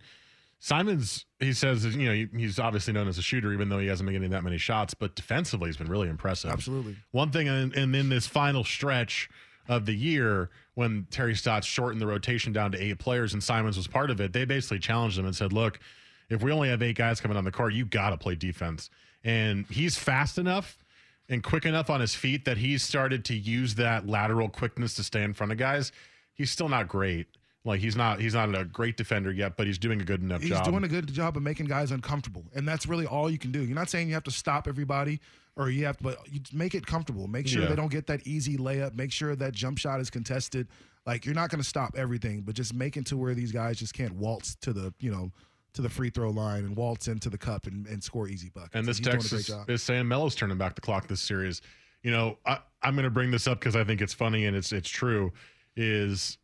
[0.58, 3.88] Simons, he says, you know, he- he's obviously known as a shooter, even though he
[3.88, 6.50] hasn't been getting that many shots, but defensively, he's been really impressive.
[6.50, 6.96] Absolutely.
[7.10, 9.28] One thing, and, and in this final stretch
[9.68, 13.76] of the year, when Terry Stotts shortened the rotation down to eight players and Simons
[13.76, 15.80] was part of it, they basically challenged him and said, look,
[16.28, 18.90] if we only have eight guys coming on the court, you got to play defense.
[19.24, 20.84] And he's fast enough
[21.28, 25.04] and quick enough on his feet that he's started to use that lateral quickness to
[25.04, 25.92] stay in front of guys.
[26.34, 27.26] He's still not great.
[27.64, 30.40] Like he's not he's not a great defender yet, but he's doing a good enough
[30.40, 30.60] He's job.
[30.60, 33.50] He's doing a good job of making guys uncomfortable, and that's really all you can
[33.50, 33.64] do.
[33.64, 35.20] You're not saying you have to stop everybody,
[35.56, 37.26] or you have to, but you make it comfortable.
[37.28, 37.68] Make sure Yeah.
[37.68, 38.94] they don't get that easy layup.
[38.94, 40.68] Make sure that jump shot is contested.
[41.06, 43.78] Like you're not going to stop everything, but just make it to where these guys
[43.78, 45.30] just can't waltz to the you know
[45.74, 48.74] to the free throw line and waltz into the cup and, and score easy buckets.
[48.74, 51.60] And this He's text is, is saying Melo's turning back the clock this series.
[52.02, 54.56] You know, I, I'm going to bring this up because I think it's funny and
[54.56, 55.32] it's it's true.
[55.76, 56.38] Is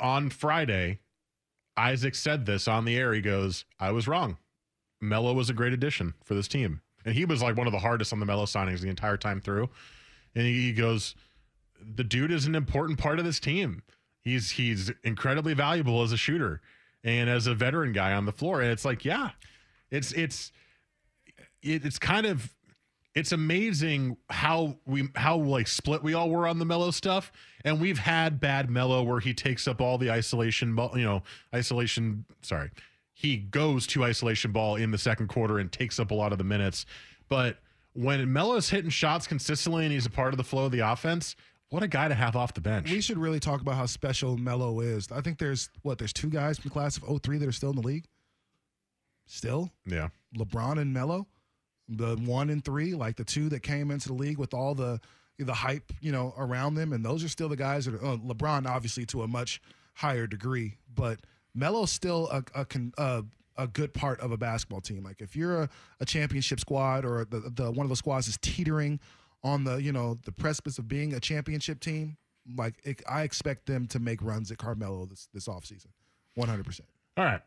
[0.00, 0.98] on Friday,
[1.76, 3.12] Isaac said this on the air.
[3.14, 4.36] He goes, "I was wrong.
[5.00, 7.78] Melo was a great addition for this team, and he was like one of the
[7.78, 9.68] hardest on the Melo signings the entire time through."
[10.34, 11.14] And he, he goes,
[11.80, 13.82] "The dude is an important part of this team.
[14.20, 16.60] He's he's incredibly valuable as a shooter
[17.02, 19.30] and as a veteran guy on the floor." And it's like, yeah,
[19.90, 20.52] it's it's
[21.62, 22.54] it's kind of
[23.14, 27.32] it's amazing how we how like split we all were on the Melo stuff
[27.64, 31.22] and we've had bad Melo where he takes up all the isolation you know
[31.54, 32.70] isolation sorry
[33.14, 36.38] he goes to isolation ball in the second quarter and takes up a lot of
[36.38, 36.84] the minutes.
[37.28, 37.58] But
[37.94, 41.36] when Melo's hitting shots consistently and he's a part of the flow of the offense
[41.74, 42.88] what a guy to have off the bench.
[42.88, 45.10] We should really talk about how special Melo is.
[45.10, 47.70] I think there's what there's two guys from the class of 03 that are still
[47.70, 48.04] in the league.
[49.26, 50.10] Still, yeah.
[50.38, 51.26] LeBron and Melo,
[51.88, 55.00] the one and three, like the two that came into the league with all the
[55.36, 58.16] the hype, you know, around them, and those are still the guys that are uh,
[58.18, 59.60] LeBron, obviously to a much
[59.94, 61.18] higher degree, but
[61.54, 62.66] Melo's still a a,
[62.98, 63.24] a
[63.56, 65.04] a good part of a basketball team.
[65.04, 65.68] Like if you're a,
[66.00, 69.00] a championship squad or the, the one of the squads is teetering
[69.42, 72.16] on the you know the precipice of being a championship team,
[72.56, 75.88] like it, I expect them to make runs at Carmelo this this offseason.
[76.38, 76.80] 100%.
[77.16, 77.40] All right.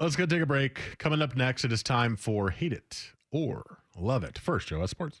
[0.00, 0.80] Let's go take a break.
[0.98, 4.38] Coming up next, it is time for Hate It or Love It.
[4.38, 5.20] First, Joe, at Sports.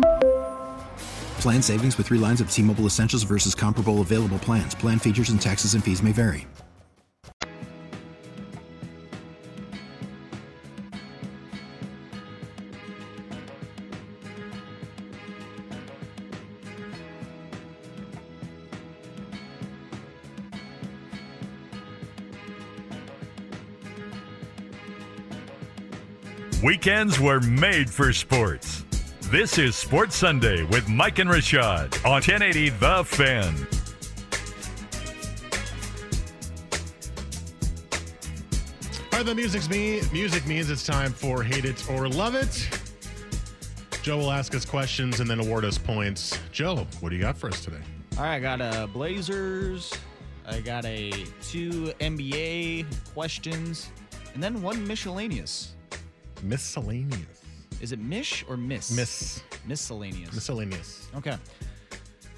[1.41, 4.75] Plan savings with three lines of T Mobile Essentials versus comparable available plans.
[4.75, 6.45] Plan features and taxes and fees may vary.
[26.63, 28.85] Weekends were made for sports.
[29.31, 33.55] This is Sports Sunday with Mike and Rashad on 1080 The Fan.
[39.13, 40.01] All right, the music's me.
[40.11, 42.67] Music means it's time for Hate It or Love It.
[44.03, 46.37] Joe will ask us questions and then award us points.
[46.51, 47.79] Joe, what do you got for us today?
[48.17, 49.93] All right, I got a Blazers.
[50.45, 51.09] I got a
[51.41, 53.91] two NBA questions,
[54.33, 55.75] and then one miscellaneous.
[56.43, 57.40] Miscellaneous.
[57.81, 58.95] Is it Mish or Miss?
[58.95, 59.43] Miss.
[59.65, 60.33] Miscellaneous.
[60.33, 61.07] Miscellaneous.
[61.15, 61.35] Okay.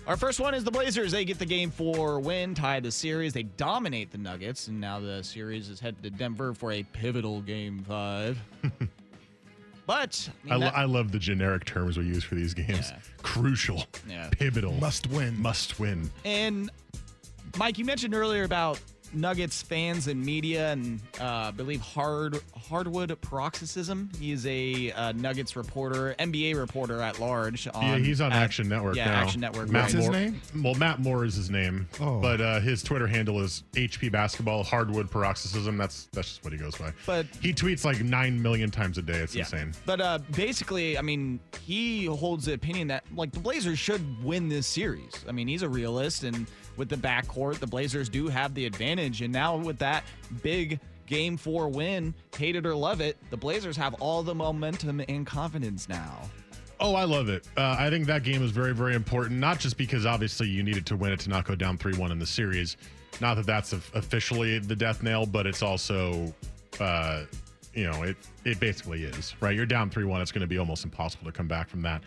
[0.07, 1.11] Our first one is the Blazers.
[1.11, 3.33] They get the game four win, tie the series.
[3.33, 7.41] They dominate the Nuggets, and now the series is headed to Denver for a pivotal
[7.41, 8.37] game five.
[9.85, 12.91] but I, I, mean, lo- I love the generic terms we use for these games.
[12.91, 12.99] Yeah.
[13.21, 13.85] Crucial.
[14.07, 14.29] Yeah.
[14.31, 14.73] Pivotal.
[14.73, 15.41] Must win.
[15.41, 16.09] Must win.
[16.25, 16.69] And
[17.57, 18.79] Mike, you mentioned earlier about
[19.13, 24.09] Nuggets fans and media, and uh, I believe Hard Hardwood Paroxysm.
[24.19, 27.67] He is a uh, Nuggets reporter, NBA reporter at large.
[27.73, 29.21] On, yeah, he's on at- Action Network Yeah, now.
[29.21, 29.69] Action Network.
[29.69, 29.99] Matt's right.
[30.03, 30.41] his Moore- name?
[30.63, 31.87] Well, Matt Moore is his name.
[31.99, 32.19] Oh.
[32.19, 35.77] But uh, his Twitter handle is HP Basketball Hardwood Paroxysm.
[35.77, 36.91] That's that's just what he goes by.
[37.05, 39.19] But- he tweets like nine million times a day.
[39.19, 39.73] It's insane.
[39.85, 44.49] But uh, basically, I mean, he holds the opinion that like the Blazers should win
[44.49, 45.11] this series.
[45.27, 46.47] I mean, he's a realist, and
[46.77, 49.21] with the backcourt, the Blazers do have the advantage.
[49.21, 50.03] And now with that
[50.41, 55.01] big game four win, hate it or love it, the Blazers have all the momentum
[55.07, 56.21] and confidence now.
[56.79, 57.47] Oh, I love it.
[57.55, 59.39] Uh, I think that game is very, very important.
[59.39, 62.19] Not just because obviously you needed to win it to not go down three-one in
[62.19, 62.77] the series.
[63.21, 66.33] Not that that's officially the death nail, but it's also,
[66.79, 67.23] uh,
[67.73, 69.55] you know, it it basically is right.
[69.55, 70.19] You're down three-one.
[70.19, 72.01] It's going to be almost impossible to come back from that.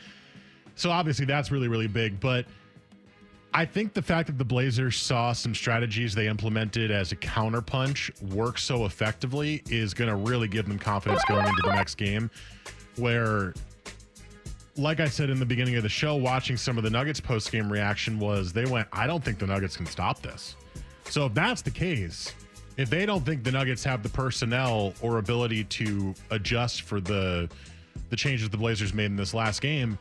[0.75, 2.21] So obviously that's really, really big.
[2.21, 2.45] But
[3.57, 8.35] I think the fact that the Blazers saw some strategies they implemented as a counterpunch
[8.35, 12.31] work so effectively is going to really give them confidence going into the next game.
[12.97, 13.55] Where
[14.77, 17.51] like I said in the beginning of the show, watching some of the Nuggets post
[17.51, 20.55] game reaction was they went, I don't think the Nuggets can stop this.
[21.05, 22.35] So if that's the case,
[22.77, 27.49] if they don't think the Nuggets have the personnel or ability to adjust for the
[28.11, 29.99] the changes the Blazers made in this last game,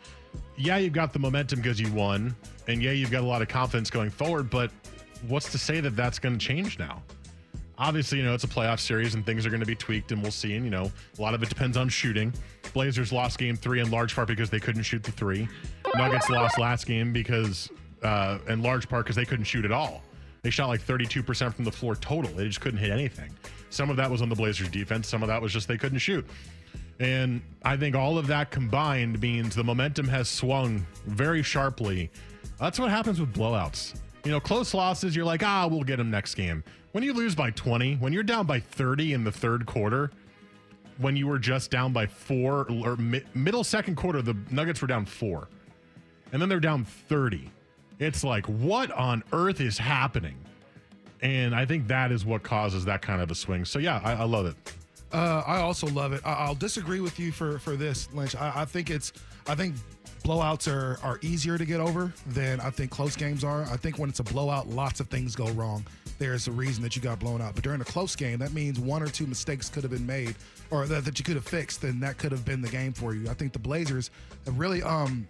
[0.57, 2.35] yeah, you've got the momentum because you won,
[2.67, 4.49] and yeah, you've got a lot of confidence going forward.
[4.49, 4.71] But
[5.28, 7.01] what's to say that that's going to change now?
[7.78, 10.21] Obviously, you know, it's a playoff series and things are going to be tweaked, and
[10.21, 10.56] we'll see.
[10.56, 12.34] And, you know, a lot of it depends on shooting.
[12.73, 15.47] Blazers lost game three in large part because they couldn't shoot the three.
[15.93, 17.69] Nuggets lost last game because,
[18.01, 20.04] uh, in large part, because they couldn't shoot at all.
[20.41, 22.32] They shot like 32% from the floor total.
[22.32, 23.32] They just couldn't hit anything.
[23.71, 25.99] Some of that was on the Blazers defense, some of that was just they couldn't
[25.99, 26.25] shoot.
[26.99, 32.10] And I think all of that combined means the momentum has swung very sharply.
[32.60, 33.95] That's what happens with blowouts.
[34.23, 36.63] You know, close losses, you're like, ah, we'll get them next game.
[36.93, 40.12] When you lose by 20, when you're down by 30 in the third quarter,
[40.97, 44.88] when you were just down by four, or mi- middle second quarter, the Nuggets were
[44.88, 45.49] down four.
[46.31, 47.51] And then they're down 30.
[47.99, 50.38] It's like, what on earth is happening?
[51.21, 53.65] And I think that is what causes that kind of a swing.
[53.65, 54.55] So, yeah, I, I love it.
[55.13, 56.21] Uh, I also love it.
[56.25, 58.36] I- I'll disagree with you for for this, Lynch.
[58.36, 59.13] I, I think it's
[59.47, 59.75] I think
[60.23, 63.63] blowouts are are easier to get over than I think close games are.
[63.63, 65.86] I think when it's a blowout, lots of things go wrong.
[66.17, 67.56] There's a reason that you got blown out.
[67.56, 70.36] But during a close game, that means one or two mistakes could have been made,
[70.71, 73.13] or that, that you could have fixed, and that could have been the game for
[73.13, 73.30] you.
[73.30, 74.12] I think the Blazers
[74.45, 75.28] have really um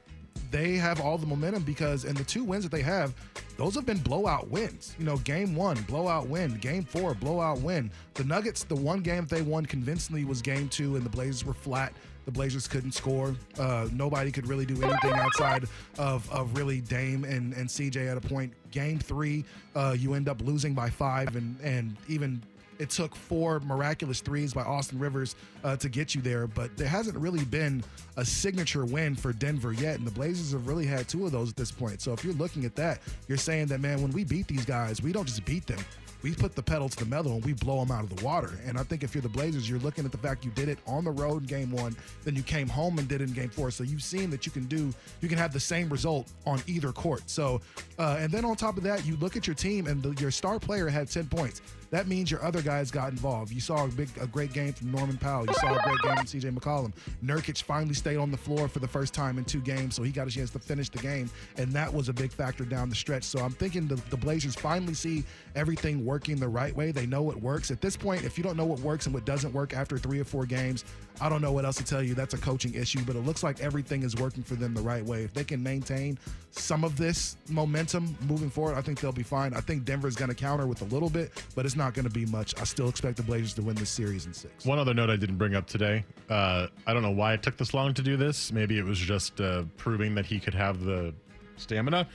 [0.52, 3.14] they have all the momentum because in the two wins that they have,
[3.58, 4.96] those have been blowout wins.
[5.00, 6.58] You know, game one, blowout win.
[6.58, 7.92] Game four, blowout win.
[8.14, 11.54] The Nuggets, the one game they won convincingly was game two, and the Blazers were
[11.54, 11.94] flat.
[12.26, 13.36] The Blazers couldn't score.
[13.58, 15.66] Uh, nobody could really do anything outside
[15.98, 18.52] of, of really Dame and, and CJ at a point.
[18.72, 22.42] Game three, uh, you end up losing by five, and, and even
[22.80, 26.88] it took four miraculous threes by Austin Rivers uh, to get you there, but there
[26.88, 27.84] hasn't really been
[28.18, 31.50] a signature win for Denver yet, and the Blazers have really had two of those
[31.50, 32.02] at this point.
[32.02, 35.02] So if you're looking at that, you're saying that man, when we beat these guys,
[35.02, 35.80] we don't just beat them.
[36.26, 38.50] We put the pedal to the metal and we blow them out of the water.
[38.66, 40.80] And I think if you're the Blazers, you're looking at the fact you did it
[40.88, 43.52] on the road in game one, then you came home and did it in game
[43.52, 43.70] four.
[43.70, 46.92] So you've seen that you can do, you can have the same result on either
[46.92, 47.30] court.
[47.30, 47.62] So,
[48.00, 50.32] uh, and then on top of that, you look at your team and the, your
[50.32, 51.62] star player had 10 points
[51.96, 53.52] that means your other guys got involved.
[53.52, 55.46] You saw a big, a great game from Norman Powell.
[55.46, 56.94] You saw a great game from CJ McCollum.
[57.24, 60.12] Nurkic finally stayed on the floor for the first time in two games, so he
[60.12, 62.96] got a chance to finish the game, and that was a big factor down the
[62.96, 63.24] stretch.
[63.24, 65.24] So I'm thinking the, the Blazers finally see
[65.56, 66.92] everything working the right way.
[66.92, 67.72] They know what works.
[67.72, 70.20] At this point, if you don't know what works and what doesn't work after three
[70.20, 70.86] or four games,
[71.22, 72.14] I don't know what else to tell you.
[72.14, 75.04] That's a coaching issue, but it looks like everything is working for them the right
[75.04, 75.24] way.
[75.24, 76.18] If they can maintain
[76.52, 79.54] some of this momentum moving forward, I think they'll be fine.
[79.54, 82.14] I think Denver's going to counter with a little bit, but it's not going to
[82.14, 82.54] be much.
[82.60, 84.66] I still expect the Blazers to win this series in six.
[84.66, 86.06] One other note I didn't bring up today.
[86.30, 88.52] Uh, I don't know why it took this long to do this.
[88.52, 91.14] Maybe it was just uh, proving that he could have the
[91.58, 92.08] stamina.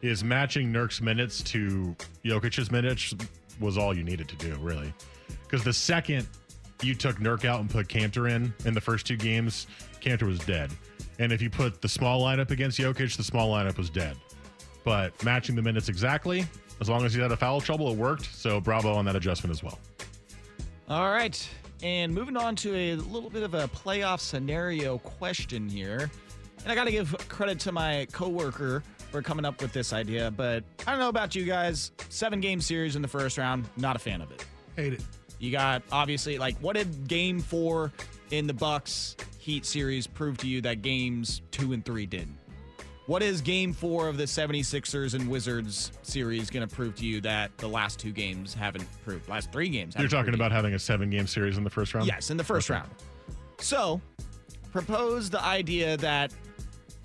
[0.00, 3.14] Is matching Nurk's minutes to Jokic's minutes
[3.60, 4.92] was all you needed to do, really.
[5.42, 6.26] Because the second
[6.82, 9.66] you took Nurk out and put Kanter in in the first two games,
[10.00, 10.70] Kanter was dead.
[11.18, 14.16] And if you put the small lineup against Jokic, the small lineup was dead.
[14.84, 16.46] But matching the minutes exactly,
[16.80, 18.26] as long as he had a foul trouble, it worked.
[18.26, 19.78] So bravo on that adjustment as well.
[20.88, 21.48] All right.
[21.82, 26.10] And moving on to a little bit of a playoff scenario question here.
[26.62, 30.30] And I got to give credit to my coworker for coming up with this idea,
[30.30, 31.92] but I don't know about you guys.
[32.08, 34.44] Seven game series in the first round, not a fan of it.
[34.76, 35.02] Hate it.
[35.38, 37.92] You got obviously like what did game four
[38.30, 42.36] in the Bucks Heat series prove to you that games two and three didn't?
[43.06, 47.22] What is game four of the 76ers and Wizards series going to prove to you
[47.22, 49.26] that the last two games haven't proved?
[49.30, 49.94] Last three games.
[49.98, 50.56] You're talking about you?
[50.56, 52.06] having a seven game series in the first round?
[52.06, 52.80] Yes, in the first okay.
[52.80, 52.90] round.
[53.60, 54.02] So,
[54.72, 56.34] propose the idea that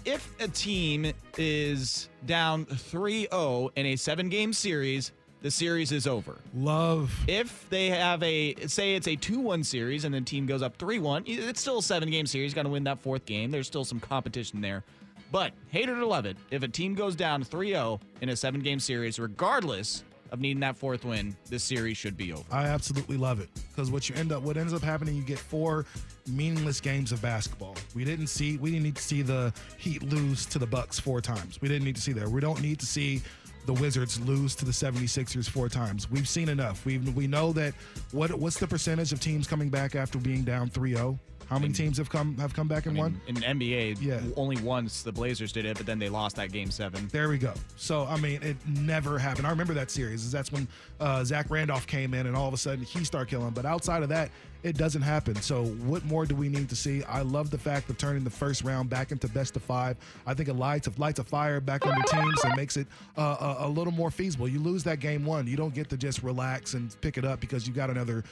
[0.06, 5.12] if a team is down 3 0 in a seven game series,
[5.42, 6.38] the series is over.
[6.56, 7.14] Love.
[7.28, 10.78] If they have a, say it's a 2 1 series and the team goes up
[10.78, 12.54] 3 1, it's still a seven game series.
[12.54, 13.52] Got to win that fourth game.
[13.52, 14.84] There's still some competition there.
[15.32, 18.36] But hate it or love it, if a team goes down 3 0 in a
[18.36, 22.44] seven game series, regardless of needing that fourth win, this series should be over.
[22.52, 25.38] I absolutely love it because what you end up, what ends up happening, you get
[25.38, 25.86] four
[26.28, 27.76] meaningless games of basketball.
[27.94, 31.22] We didn't see, we didn't need to see the Heat lose to the Bucks four
[31.22, 31.62] times.
[31.62, 32.28] We didn't need to see that.
[32.28, 33.22] We don't need to see
[33.68, 36.10] the Wizards lose to the 76ers four times.
[36.10, 36.84] We've seen enough.
[36.84, 37.76] We we know that
[38.12, 41.18] what what's the percentage of teams coming back after being down 3-0?
[41.54, 43.46] How many teams have come have come back and I mean, won?
[43.46, 44.20] In NBA, yeah.
[44.36, 47.08] only once the Blazers did it, but then they lost that game seven.
[47.12, 47.54] There we go.
[47.76, 49.46] So I mean, it never happened.
[49.46, 50.32] I remember that series.
[50.32, 50.68] That's when
[51.00, 53.52] uh, Zach Randolph came in, and all of a sudden he started killing.
[53.52, 54.32] But outside of that,
[54.64, 55.36] it doesn't happen.
[55.36, 57.04] So what more do we need to see?
[57.04, 59.98] I love the fact of turning the first round back into best of five.
[60.26, 62.88] I think it lights of lights a fire back on your teams and makes it
[63.18, 64.48] uh, a, a little more feasible.
[64.48, 67.42] You lose that game one, you don't get to just relax and pick it up
[67.42, 68.24] because you got another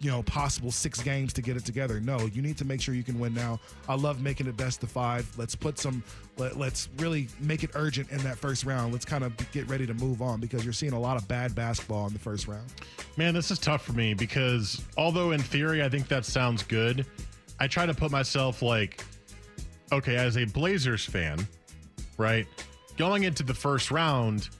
[0.00, 2.00] you know, possible six games to get it together.
[2.00, 3.58] No, you need to make sure you can win now.
[3.88, 5.26] I love making it best of five.
[5.38, 6.04] Let's put some,
[6.36, 8.92] let, let's really make it urgent in that first round.
[8.92, 11.54] Let's kind of get ready to move on because you're seeing a lot of bad
[11.54, 12.66] basketball in the first round.
[13.16, 17.06] Man, this is tough for me because although in theory I think that sounds good,
[17.58, 19.02] I try to put myself like,
[19.92, 21.46] okay, as a Blazers fan,
[22.18, 22.46] right?
[22.98, 24.50] Going into the first round,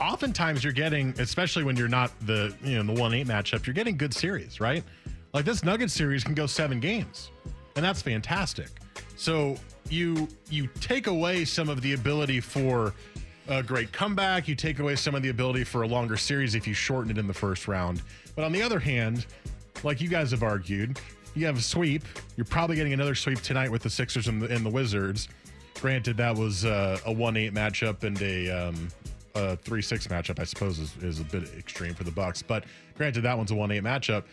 [0.00, 3.74] oftentimes you're getting, especially when you're not the you know the one eight matchup, you're
[3.74, 4.84] getting good series, right?
[5.32, 7.30] Like this Nuggets series can go seven games,
[7.76, 8.68] and that's fantastic.
[9.16, 9.56] So
[9.88, 12.94] you you take away some of the ability for
[13.48, 14.48] a great comeback.
[14.48, 17.18] You take away some of the ability for a longer series if you shorten it
[17.18, 18.02] in the first round.
[18.34, 19.26] But on the other hand,
[19.82, 20.98] like you guys have argued,
[21.34, 22.04] you have a sweep.
[22.36, 25.28] You're probably getting another sweep tonight with the Sixers and the, and the Wizards.
[25.80, 28.88] Granted, that was uh, a one eight matchup and a um,
[29.34, 32.42] a three six matchup, I suppose, is, is a bit extreme for the Bucks.
[32.42, 32.64] But
[32.96, 34.24] granted, that one's a one eight matchup.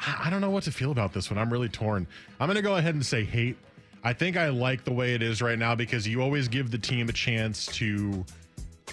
[0.00, 1.38] I, I don't know what to feel about this one.
[1.38, 2.06] I'm really torn.
[2.40, 3.56] I'm going to go ahead and say hate.
[4.04, 6.78] I think I like the way it is right now because you always give the
[6.78, 8.24] team a chance to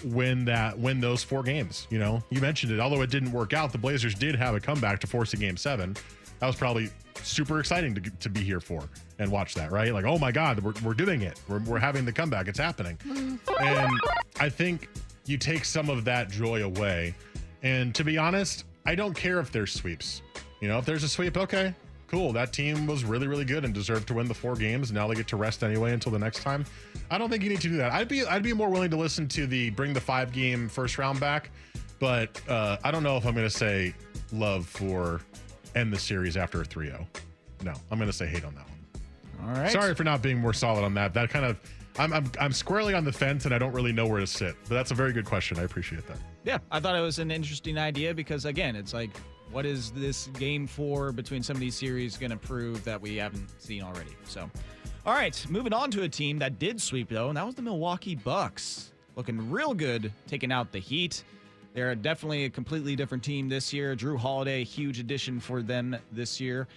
[0.04, 1.86] win that win those four games.
[1.88, 2.80] You know, you mentioned it.
[2.80, 5.56] Although it didn't work out, the Blazers did have a comeback to force a game
[5.56, 5.94] seven.
[6.40, 6.90] that was probably
[7.22, 8.88] super exciting to, to be here for
[9.18, 9.94] and watch that, right?
[9.94, 11.40] Like, oh my God, we're, we're doing it.
[11.48, 12.48] We're, we're having the comeback.
[12.48, 12.96] It's happening.
[13.06, 13.38] Mm.
[13.60, 14.00] And
[14.40, 14.88] I think
[15.26, 17.14] you take some of that joy away.
[17.62, 20.22] And to be honest, I don't care if there's sweeps.
[20.60, 21.74] You know, if there's a sweep, okay,
[22.08, 22.32] cool.
[22.32, 24.92] That team was really, really good and deserved to win the four games.
[24.92, 26.64] Now they get to rest anyway until the next time.
[27.10, 27.92] I don't think you need to do that.
[27.92, 30.98] I'd be I'd be more willing to listen to the bring the five game first
[30.98, 31.50] round back,
[31.98, 33.94] but uh, I don't know if I'm going to say
[34.32, 35.20] love for
[35.74, 37.04] end the series after a 3-0.
[37.64, 39.48] No, I'm going to say hate on that one.
[39.48, 39.72] All right.
[39.72, 41.14] Sorry for not being more solid on that.
[41.14, 41.58] That kind of
[41.98, 44.56] I'm, I'm I'm squarely on the fence and I don't really know where to sit.
[44.68, 45.58] But that's a very good question.
[45.58, 46.18] I appreciate that.
[46.44, 49.10] Yeah, I thought it was an interesting idea because again, it's like,
[49.50, 53.16] what is this game four between some of these series going to prove that we
[53.16, 54.16] haven't seen already?
[54.24, 54.50] So,
[55.06, 57.62] all right, moving on to a team that did sweep though, and that was the
[57.62, 61.22] Milwaukee Bucks, looking real good, taking out the Heat.
[61.74, 63.96] They're definitely a completely different team this year.
[63.96, 66.68] Jrue Holiday, huge addition for them this year.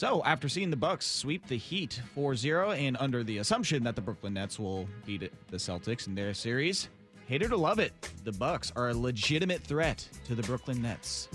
[0.00, 4.00] So, after seeing the Bucks sweep the Heat 4-0 and under the assumption that the
[4.00, 6.88] Brooklyn Nets will beat the Celtics in their series,
[7.26, 7.92] hate it or love it,
[8.24, 11.28] the Bucks are a legitimate threat to the Brooklyn Nets.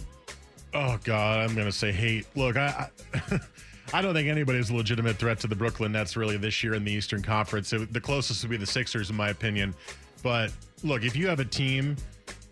[0.73, 2.25] Oh God, I'm gonna say hate.
[2.35, 3.39] Look, I, I,
[3.93, 6.83] I don't think anybody's a legitimate threat to the Brooklyn Nets really this year in
[6.83, 7.71] the Eastern Conference.
[7.71, 9.75] It, the closest would be the Sixers, in my opinion.
[10.23, 10.51] But
[10.83, 11.97] look, if you have a team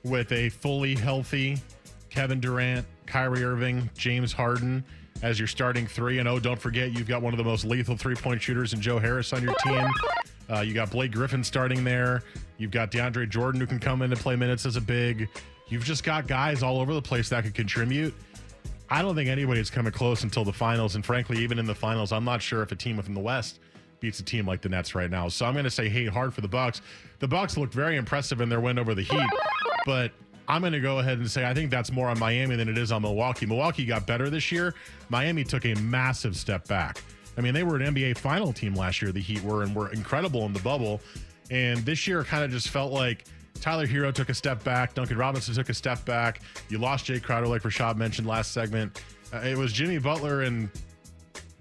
[0.04, 1.60] with a fully healthy
[2.12, 4.84] Kevin Durant, Kyrie Irving, James Harden
[5.24, 7.98] as your starting three, and oh, don't forget you've got one of the most lethal
[7.98, 9.88] three point shooters in Joe Harris on your team.
[10.52, 12.22] Uh, you got Blake Griffin starting there.
[12.58, 15.30] You've got DeAndre Jordan who can come in and play minutes as a big.
[15.70, 18.14] You've just got guys all over the place that could contribute.
[18.90, 20.96] I don't think anybody's coming close until the finals.
[20.96, 23.60] And frankly, even in the finals, I'm not sure if a team within the West
[24.02, 25.30] beats a team like the Nets right now.
[25.30, 26.82] So I'm going to say hate hard for the Bucks.
[27.20, 29.30] The Bucks looked very impressive in their win over the Heat,
[29.86, 30.12] but
[30.48, 32.78] I'm going to go ahead and say I think that's more on Miami than it
[32.78, 33.46] is on Milwaukee.
[33.46, 34.76] Milwaukee got better this year.
[35.10, 37.02] Miami took a massive step back.
[37.38, 39.92] I mean, they were an NBA final team last year, the Heat were, and were
[39.92, 41.02] incredible in the bubble.
[41.50, 43.26] And this year kind of just felt like
[43.60, 44.94] Tyler Herro took a step back.
[44.94, 46.42] Duncan Robinson took a step back.
[46.70, 49.02] You lost Jae Crowder, like Rashad mentioned last segment.
[49.34, 50.70] Uh, it was Jimmy Butler and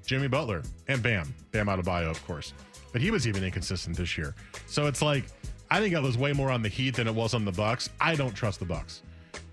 [0.04, 1.32] Jimmy Butler and Bam.
[1.52, 2.52] Bam Adebayo, of course.
[2.92, 4.34] But he was even inconsistent this year.
[4.66, 5.24] So it's like,
[5.72, 7.88] I think it was way more on the Heat than it was on the Bucks.
[7.98, 9.00] I don't trust the Bucks.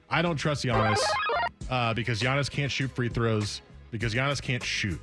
[0.09, 0.99] I don't trust Giannis
[1.69, 4.99] uh, because Giannis can't shoot free throws because Giannis can't shoot.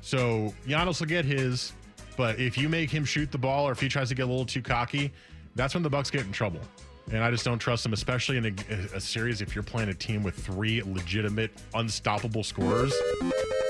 [0.00, 1.74] So Giannis will get his,
[2.16, 4.26] but if you make him shoot the ball or if he tries to get a
[4.26, 5.12] little too cocky,
[5.56, 6.60] that's when the Bucks get in trouble.
[7.12, 9.94] And I just don't trust them, especially in a, a series if you're playing a
[9.94, 12.94] team with three legitimate, unstoppable scorers.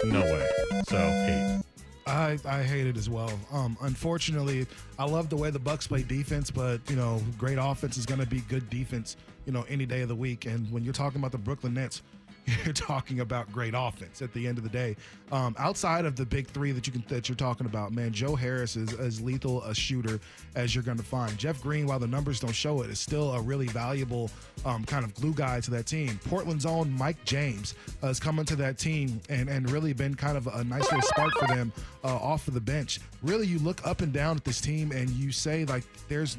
[0.05, 0.49] No way.
[0.87, 1.62] So hate.
[2.07, 3.32] I, I hate it as well.
[3.52, 4.66] Um, unfortunately,
[4.98, 8.20] I love the way the Bucks play defense, but you know, great offense is going
[8.20, 10.46] to be good defense, you know, any day of the week.
[10.46, 12.02] And when you're talking about the Brooklyn Nets,
[12.47, 14.97] you're talking about great offense at the end of the day.
[15.32, 18.34] Um, outside of the big three that you can that you're talking about, man, Joe
[18.34, 20.20] Harris is as lethal a shooter
[20.55, 21.36] as you're going to find.
[21.36, 24.30] Jeff Green, while the numbers don't show it, is still a really valuable
[24.64, 26.18] um, kind of glue guy to that team.
[26.26, 30.36] Portland's own Mike James uh, has come into that team and and really been kind
[30.36, 31.72] of a nice little spark for them
[32.05, 33.01] uh, off of the bench.
[33.22, 36.36] Really, you look up and down at this team and you say like, there's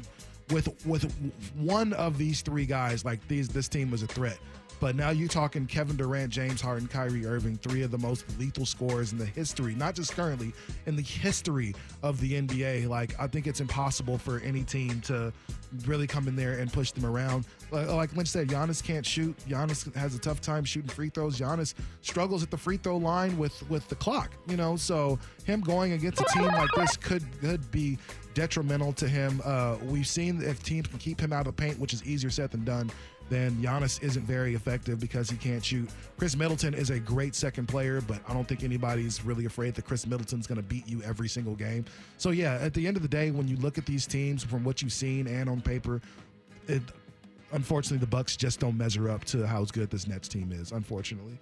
[0.50, 1.12] with with
[1.56, 4.38] one of these three guys, like these this team was a threat.
[4.80, 8.66] But now you're talking Kevin Durant, James Harden, Kyrie Irving, three of the most lethal
[8.66, 10.52] scorers in the history, not just currently,
[10.86, 12.88] in the history of the NBA.
[12.88, 15.32] Like, I think it's impossible for any team to
[15.84, 17.46] really come in there and push them around.
[17.70, 19.36] Like Lynch said, Giannis can't shoot.
[19.48, 21.38] Giannis has a tough time shooting free throws.
[21.38, 24.76] Giannis struggles at the free throw line with with the clock, you know.
[24.76, 27.98] So him going against a team like this could could be
[28.34, 29.42] detrimental to him.
[29.44, 32.50] Uh, we've seen if teams can keep him out of paint, which is easier said
[32.50, 32.90] than done
[33.28, 35.88] then Giannis isn't very effective because he can't shoot.
[36.18, 39.84] Khris Middleton is a great second player, but I don't think anybody's really afraid that
[39.86, 41.84] Khris Middleton's going to beat you every single game.
[42.16, 44.64] So yeah, at the end of the day, when you look at these teams from
[44.64, 46.00] what you've seen and on paper,
[46.66, 46.82] it
[47.52, 50.72] unfortunately the Bucks just don't measure up to how good this Nets team is.
[50.72, 51.38] Unfortunately.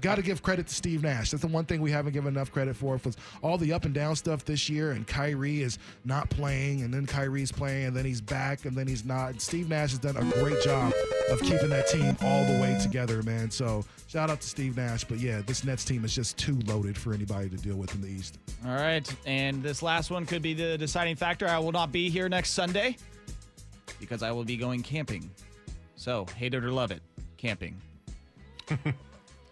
[0.00, 1.32] Got to give credit to Steve Nash.
[1.32, 3.00] That's the one thing we haven't given enough credit for.
[3.04, 6.94] Was all the up and down stuff this year, and Kyrie is not playing, and
[6.94, 9.30] then Kyrie's playing, and then he's back, and then he's not.
[9.30, 10.92] And Steve Nash has done a great job
[11.30, 13.50] of keeping that team all the way together, man.
[13.50, 15.04] So shout out to Steve Nash.
[15.04, 18.00] But yeah, this Nets team is just too loaded for anybody to deal with in
[18.00, 18.38] the East.
[18.64, 21.48] All right, and this last one could be the deciding factor.
[21.48, 22.96] I will not be here next Sunday
[23.98, 25.28] because I will be going camping.
[25.96, 27.02] So hate it or love it,
[27.36, 27.74] camping.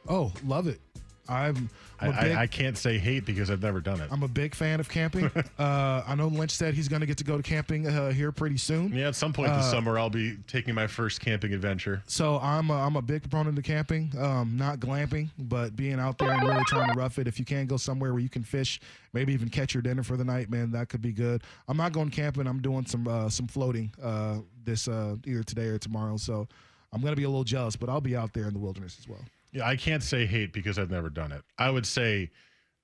[0.08, 0.80] Oh, love it.
[1.28, 1.68] I'm,
[2.00, 4.06] I, I'm a big, I, I can't say hate because I've never done it.
[4.12, 5.28] I'm a big fan of camping.
[5.58, 8.30] uh, I know Lynch said he's going to get to go to camping uh, here
[8.30, 8.92] pretty soon.
[8.94, 12.00] yeah, at some point this Uh, summer, I'll be taking my first camping adventure.
[12.06, 16.16] So I'm a, I'm a big proponent of camping, um, not glamping, but being out
[16.18, 17.26] there and really trying to rough it.
[17.26, 18.78] If you can go somewhere where you can fish,
[19.12, 21.42] maybe even catch your dinner for the night, man, that could be good.
[21.66, 22.46] I'm not going camping.
[22.46, 26.18] I'm doing some uh, some floating uh, this uh, either today or tomorrow.
[26.18, 26.46] So
[26.92, 29.08] I'm gonna be a little jealous, but I'll be out there in the wilderness as
[29.08, 29.24] well.
[29.52, 31.42] Yeah, I can't say hate because I've never done it.
[31.58, 32.30] I would say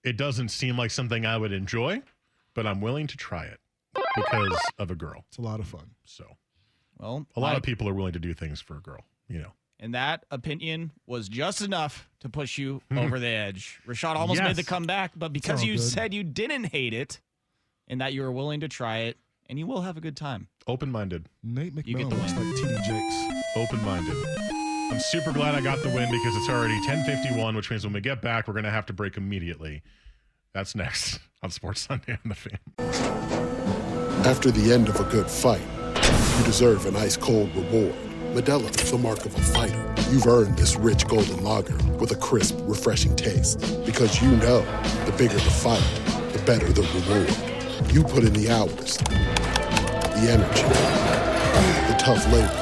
[0.04, 2.02] it doesn't seem like something I would enjoy,
[2.54, 3.60] but I'm willing to try it
[4.16, 5.24] because of a girl.
[5.28, 5.90] It's a lot of fun.
[6.04, 6.24] So
[6.98, 9.38] Well, a lot my- of people are willing to do things for a girl, you
[9.40, 9.52] know.
[9.80, 13.80] And that opinion was just enough to push you over the edge.
[13.86, 14.46] Rashad almost Yes.
[14.48, 15.82] made the comeback, but because you good.
[15.82, 17.20] said you didn't hate it
[17.88, 20.46] and that you were willing to try it, and you will have a good time.
[20.68, 21.26] Open minded.
[21.42, 23.46] Nate You get McMillan the looks like TD Jakes.
[23.56, 24.16] Open minded.
[24.93, 28.03] I'm super glad I got the win because it's already 1051, which means when we
[28.03, 29.82] get back, we're going to have to break immediately.
[30.53, 32.59] That's next on Sports Sunday on the Fan.
[34.26, 35.62] After the end of a good fight,
[36.36, 37.95] you deserve an ice cold reward.
[38.34, 39.95] Modelo is the mark of a fighter.
[40.11, 43.61] You've earned this rich golden lager with a crisp, refreshing taste.
[43.86, 44.61] Because you know
[45.07, 45.80] the bigger the fight,
[46.34, 47.95] the better the reward.
[47.95, 50.68] You put in the hours, the energy,
[51.88, 52.61] the tough labor.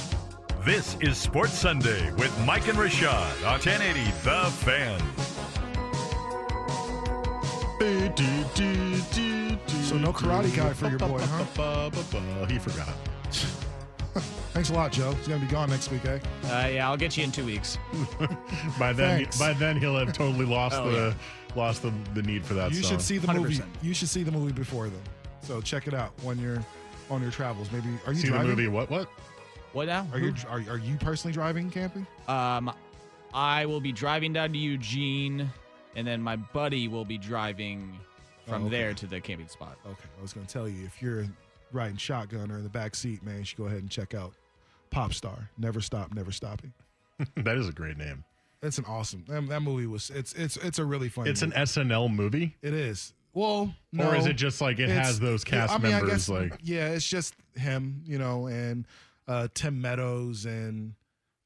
[0.63, 4.99] This is Sports Sunday with Mike and Rashad on 1080 The Fan.
[9.85, 11.89] So no karate guy for your boy, huh?
[12.49, 12.89] He forgot.
[14.53, 15.13] Thanks a lot, Joe.
[15.13, 16.19] He's gonna be gone next week, eh?
[16.45, 17.77] Uh, yeah, I'll get you in two weeks.
[18.79, 19.39] by then, Thanks.
[19.39, 21.15] by then he'll have totally lost Oh, the
[21.55, 22.91] lost the, the need for that You song.
[22.91, 23.55] should see the movie.
[23.55, 23.65] 100%.
[23.81, 25.01] You should see the movie before then.
[25.41, 26.63] So check it out when you're
[27.09, 27.71] on your travels.
[27.71, 28.49] Maybe are you see driving?
[28.51, 28.67] the movie.
[28.67, 28.89] What?
[28.91, 29.09] What?
[29.73, 30.05] What now?
[30.11, 32.05] Are you are, are you personally driving camping?
[32.27, 32.73] Um,
[33.33, 35.49] I will be driving down to Eugene,
[35.95, 37.97] and then my buddy will be driving
[38.45, 38.77] from Oh, okay.
[38.77, 39.77] there to the camping spot.
[39.85, 41.25] Okay, I was gonna tell you if you're
[41.71, 44.33] riding shotgun or in the back seat, man, you should go ahead and check out
[44.91, 45.47] Popstar.
[45.57, 46.73] Never stop, never stopping.
[47.37, 48.25] that is a great name.
[48.61, 49.23] It's an awesome.
[49.29, 50.09] That, that movie was.
[50.09, 51.29] It's it's it's a really funny.
[51.29, 51.51] It's an.
[51.51, 53.13] SNL movie, It is.
[53.33, 54.09] Well, no.
[54.09, 56.11] or is it just like it It's- has those cast I mean, I members?
[56.27, 58.85] guess, like yeah, it's just him, you know, and
[59.31, 60.93] uh, Tim Meadows, and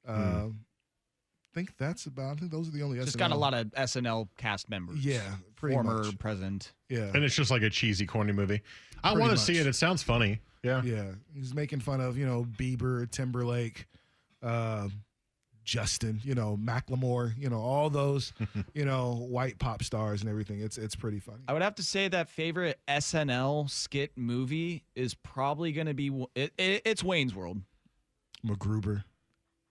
[0.08, 0.48] uh, Hmm.
[0.48, 2.32] I think that's about.
[2.32, 3.00] I think those are the only.
[3.00, 3.20] Just SNL.
[3.20, 5.06] got a lot of SNL cast members.
[5.06, 5.22] Yeah,
[5.56, 6.18] pretty former, much.
[6.20, 6.74] present.
[6.90, 8.62] Yeah, and it's just like a cheesy, corny movie.
[9.04, 9.68] I want to see it.
[9.68, 10.40] It sounds funny.
[10.64, 10.82] Yeah.
[10.84, 11.12] yeah.
[11.34, 13.86] He's making fun of you know Bieber, Timberlake,
[14.44, 14.90] uh,
[15.64, 18.34] Justin, you know Macklemore, you know all those,
[18.74, 20.60] you know white pop stars and everything.
[20.60, 21.44] It's it's pretty funny.
[21.48, 26.08] I would have to say that favorite SNL skit movie is probably going to be
[26.36, 27.62] it, it, it's Wayne's World.
[28.46, 29.04] MacGruber.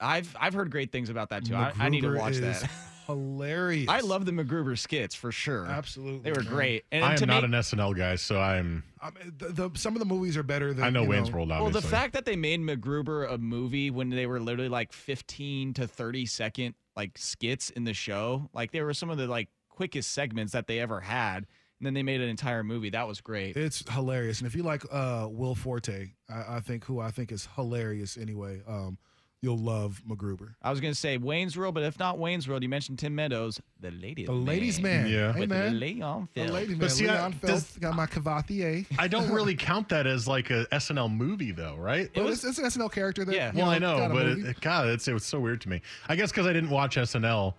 [0.00, 1.54] I've I've heard great things about that too.
[1.54, 2.70] I, I need to watch is that.
[3.06, 3.88] Hilarious.
[3.88, 5.66] I love the MacGruber skits for sure.
[5.66, 6.52] Absolutely, they were man.
[6.52, 6.84] great.
[6.90, 8.82] And I am not make- an SNL guy, so I'm.
[9.00, 11.30] I mean, the, the, some of the movies are better than I know you Wayne's
[11.30, 11.50] World.
[11.50, 15.74] Well, the fact that they made MacGruber a movie when they were literally like 15
[15.74, 19.50] to 30 second like skits in the show, like they were some of the like
[19.68, 21.46] quickest segments that they ever had,
[21.84, 22.88] and then they made an entire movie.
[22.88, 23.56] That was great.
[23.58, 27.30] It's hilarious, and if you like uh, Will Forte, I, I think who I think
[27.30, 28.62] is hilarious anyway.
[28.66, 28.96] Um,
[29.42, 30.54] you'll love MacGruber.
[30.62, 33.60] I was gonna say Wayne's World, but if not Wayne's World, you mentioned Tim Meadows,
[33.80, 35.06] the ladies, The ladies' man.
[35.06, 35.34] Yeah.
[35.34, 35.78] Hey with man.
[35.78, 36.54] Leon The Phil.
[36.54, 36.88] ladies' But man.
[36.90, 38.86] see, I- Leon does- got my Cavatier.
[38.98, 42.08] I don't really count that as like a SNL movie, though, right?
[42.14, 43.34] But it's, it's an SNL character that.
[43.34, 43.52] Yeah.
[43.52, 45.82] you well, I know, but it, God, it's, it was so weird to me.
[46.08, 47.52] I guess because I didn't watch SNL,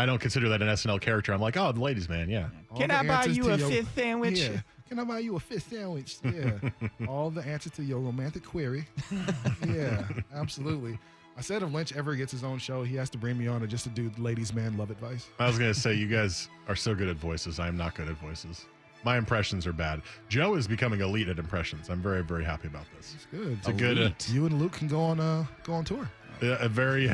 [0.00, 1.32] I don't consider that an SNL character.
[1.32, 2.48] I'm like, oh, the ladies' man, yeah.
[2.70, 4.38] All Can I buy you a your- fifth sandwich?
[4.40, 4.60] Yeah.
[4.88, 6.16] Can I buy you a fifth sandwich?
[6.24, 7.06] Yeah.
[7.06, 8.86] All the answers to your romantic query.
[9.66, 10.02] yeah,
[10.34, 10.98] absolutely.
[11.36, 13.60] I said if Lynch ever gets his own show, he has to bring me on
[13.60, 15.28] to just to do ladies' man love advice.
[15.38, 17.60] I was gonna say you guys are so good at voices.
[17.60, 18.66] I am not good at voices.
[19.04, 20.02] My impressions are bad.
[20.28, 21.88] Joe is becoming elite at impressions.
[21.88, 23.14] I'm very, very happy about this.
[23.14, 23.58] It's good.
[23.58, 23.98] It's a good.
[23.98, 26.08] Uh, You and Luke can go on uh go on tour.
[26.42, 27.10] a very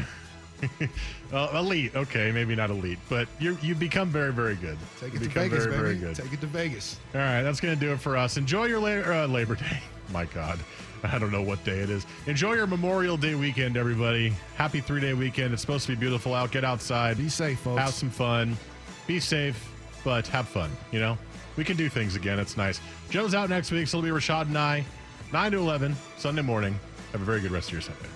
[1.33, 1.95] uh, elite.
[1.95, 4.79] Okay, maybe not elite, but you you become very very good.
[5.01, 6.01] Take it to Vegas, very, baby.
[6.01, 6.15] Very.
[6.15, 6.99] Take it to Vegas.
[7.15, 8.37] All right, that's going to do it for us.
[8.37, 9.81] Enjoy your la- uh, Labor Day.
[10.13, 10.59] My God,
[11.03, 12.07] I don't know what day it is.
[12.27, 14.33] Enjoy your Memorial Day weekend, everybody.
[14.57, 15.53] Happy three day weekend.
[15.53, 16.53] It's supposed to be beautiful out.
[16.53, 17.19] Get outside.
[17.19, 17.81] Be safe, folks.
[17.81, 18.57] Have some fun.
[19.07, 19.71] Be safe,
[20.05, 20.71] but have fun.
[20.93, 21.19] You know,
[21.57, 22.39] we can do things again.
[22.39, 22.81] It's nice.
[23.11, 24.85] Joe's out next week, so it'll be Rashad and I,
[25.33, 26.79] 9 to 11, Sunday morning.
[27.13, 28.16] Have a very good rest of your Sunday.